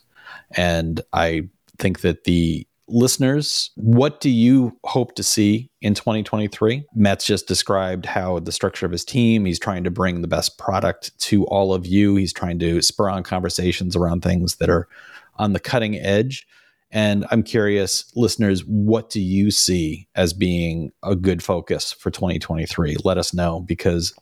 And 0.56 1.02
I 1.14 1.50
think 1.78 2.02
that 2.02 2.24
the 2.24 2.68
listeners, 2.88 3.72
what 3.76 4.22
do 4.22 4.30
you 4.30 4.78
hope 4.86 5.16
to 5.16 5.24
see 5.24 5.70
in 5.82 5.94
2023? 5.94 6.86
Matt's 6.96 7.26
just 7.26 7.48
described 7.48 8.06
how 8.06 8.40
the 8.40 8.52
structure 8.52 8.86
of 8.86 8.92
his 8.92 9.04
team, 9.04 9.46
he's 9.46 9.60
trying 9.60 9.84
to 9.84 9.92
bring 9.92 10.22
the 10.22 10.28
best 10.28 10.58
product 10.58 11.18
to 11.20 11.46
all 11.48 11.74
of 11.74 11.86
you. 11.86 12.16
He's 12.16 12.34
trying 12.34 12.60
to 12.60 12.82
spur 12.82 13.10
on 13.10 13.24
conversations 13.24 13.96
around 13.96 14.22
things 14.22 14.56
that 14.56 14.70
are 14.70 14.88
on 15.36 15.54
the 15.54 15.60
cutting 15.60 15.98
edge. 15.98 16.48
And 16.92 17.26
I'm 17.32 17.44
curious, 17.44 18.12
listeners, 18.16 18.64
what 18.66 19.10
do 19.10 19.20
you 19.20 19.52
see 19.52 20.08
as 20.16 20.32
being 20.34 20.92
a 21.04 21.16
good 21.16 21.44
focus 21.44 21.92
for 21.92 22.10
2023? 22.12 22.96
Let 23.04 23.18
us 23.18 23.34
know 23.34 23.60
because 23.62 24.14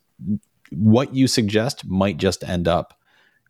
what 0.72 1.14
you 1.14 1.28
suggest 1.28 1.86
might 1.86 2.18
just 2.18 2.44
end 2.44 2.68
up 2.68 3.00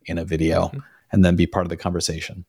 in 0.06 0.17
a 0.17 0.25
video 0.25 0.67
Mhm. 0.67 0.84
and 1.13 1.23
then 1.23 1.36
be 1.36 1.47
part 1.47 1.65
of 1.65 1.69
the 1.69 1.78
conversation. 1.78 2.43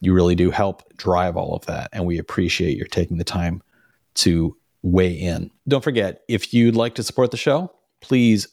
You 0.00 0.12
really 0.12 0.34
do 0.36 0.50
help 0.50 0.82
drive 0.96 1.36
all 1.36 1.56
of 1.56 1.66
that. 1.66 1.90
And 1.92 2.06
we 2.06 2.18
appreciate 2.18 2.76
your 2.76 2.86
taking 2.86 3.18
the 3.18 3.24
time 3.24 3.62
to 4.16 4.56
weigh 4.82 5.12
in. 5.12 5.50
Don't 5.66 5.82
forget, 5.82 6.22
if 6.28 6.54
you'd 6.54 6.76
like 6.76 6.94
to 6.94 7.02
support 7.02 7.32
the 7.32 7.36
show, 7.36 7.72
please 8.00 8.46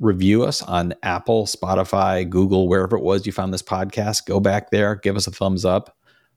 review 0.00 0.42
us 0.42 0.60
on 0.62 0.94
Apple, 1.02 1.46
Spotify, 1.46 2.28
Google, 2.28 2.68
wherever 2.68 2.96
it 2.96 3.02
was 3.02 3.26
you 3.26 3.32
found 3.32 3.54
this 3.54 3.62
podcast. 3.62 4.26
Go 4.26 4.40
back 4.40 4.70
there, 4.70 4.96
give 4.96 5.16
us 5.16 5.26
a 5.26 5.30
thumbs 5.30 5.64
up 5.64 5.96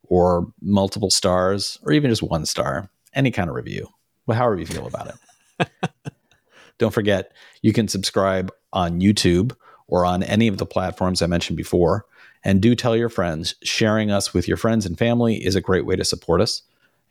or 0.10 0.52
multiple 0.62 1.10
stars 1.10 1.80
or 1.84 1.94
even 1.94 2.12
just 2.12 2.24
one 2.24 2.46
star, 2.46 2.90
any 3.14 3.32
kind 3.32 3.50
of 3.50 3.56
review, 3.56 3.88
well, 4.26 4.38
however 4.38 4.60
you 4.60 4.66
feel 4.66 4.88
about 4.88 5.16
it. 5.60 5.70
Don't 6.78 6.94
forget, 6.94 7.32
you 7.62 7.74
can 7.74 7.88
subscribe 7.88 8.52
on 8.74 9.00
YouTube 9.02 9.56
or 9.88 10.06
on 10.06 10.24
any 10.24 10.48
of 10.48 10.58
the 10.58 10.66
platforms 10.66 11.22
I 11.22 11.28
mentioned 11.28 11.58
before. 11.58 12.06
And 12.44 12.62
do 12.62 12.74
tell 12.76 12.96
your 12.96 13.10
friends. 13.10 13.56
Sharing 13.64 14.12
us 14.12 14.34
with 14.34 14.48
your 14.48 14.56
friends 14.56 14.86
and 14.86 14.98
family 14.98 15.46
is 15.46 15.56
a 15.56 15.62
great 15.62 15.86
way 15.86 15.96
to 15.96 16.06
support 16.06 16.42
us. 16.42 16.62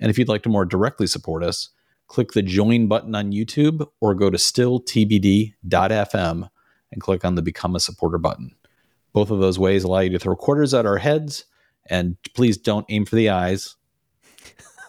And 0.01 0.11
if 0.11 0.19
you'd 0.19 0.29
like 0.29 0.43
to 0.45 0.49
more 0.49 0.65
directly 0.65 1.07
support 1.07 1.43
us, 1.43 1.69
click 2.07 2.33
the 2.33 2.43
join 2.43 2.89
button 2.89 3.15
on 3.15 3.33
YouTube 3.33 3.87
or 4.01 4.15
go 4.15 4.31
to 4.31 4.39
stilltbd.fm 4.39 5.55
and 6.91 7.03
click 7.03 7.25
on 7.25 7.35
the 7.35 7.43
become 7.43 7.77
a 7.77 7.81
supporter 7.81 8.17
button. 8.19 8.55
Both 9.13 9.31
of 9.31 9.41
those 9.41 9.59
ways 9.59 9.85
allow 9.85 10.01
you 10.01 10.11
to 10.11 10.19
throw 10.19 10.35
quarters 10.37 10.73
at 10.73 10.87
our 10.87 10.99
heads. 10.99 11.45
And 11.90 12.16
please 12.35 12.57
don't 12.57 12.87
aim 12.88 13.05
for 13.05 13.16
the 13.16 13.31
eyes. 13.31 13.77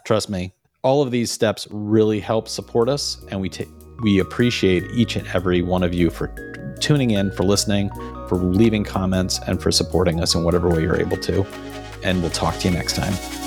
Trust 0.05 0.29
me, 0.29 0.53
all 0.81 1.01
of 1.01 1.11
these 1.11 1.31
steps 1.31 1.67
really 1.69 2.19
help 2.19 2.47
support 2.47 2.89
us, 2.89 3.23
and 3.29 3.41
we 3.41 3.49
take 3.49 3.69
we 4.01 4.19
appreciate 4.19 4.83
each 4.93 5.17
and 5.17 5.27
every 5.27 5.61
one 5.61 5.83
of 5.83 5.93
you 5.93 6.09
for 6.09 6.27
tuning 6.79 7.11
in, 7.11 7.31
for 7.31 7.43
listening, 7.43 7.89
for 8.29 8.35
leaving 8.35 8.83
comments, 8.83 9.39
and 9.45 9.61
for 9.61 9.71
supporting 9.71 10.21
us 10.21 10.35
in 10.35 10.43
whatever 10.43 10.69
way 10.69 10.81
you're 10.81 10.99
able 10.99 11.17
to. 11.17 11.45
And 12.01 12.21
we'll 12.21 12.31
talk 12.31 12.57
to 12.59 12.69
you 12.69 12.73
next 12.73 12.95
time. 12.95 13.38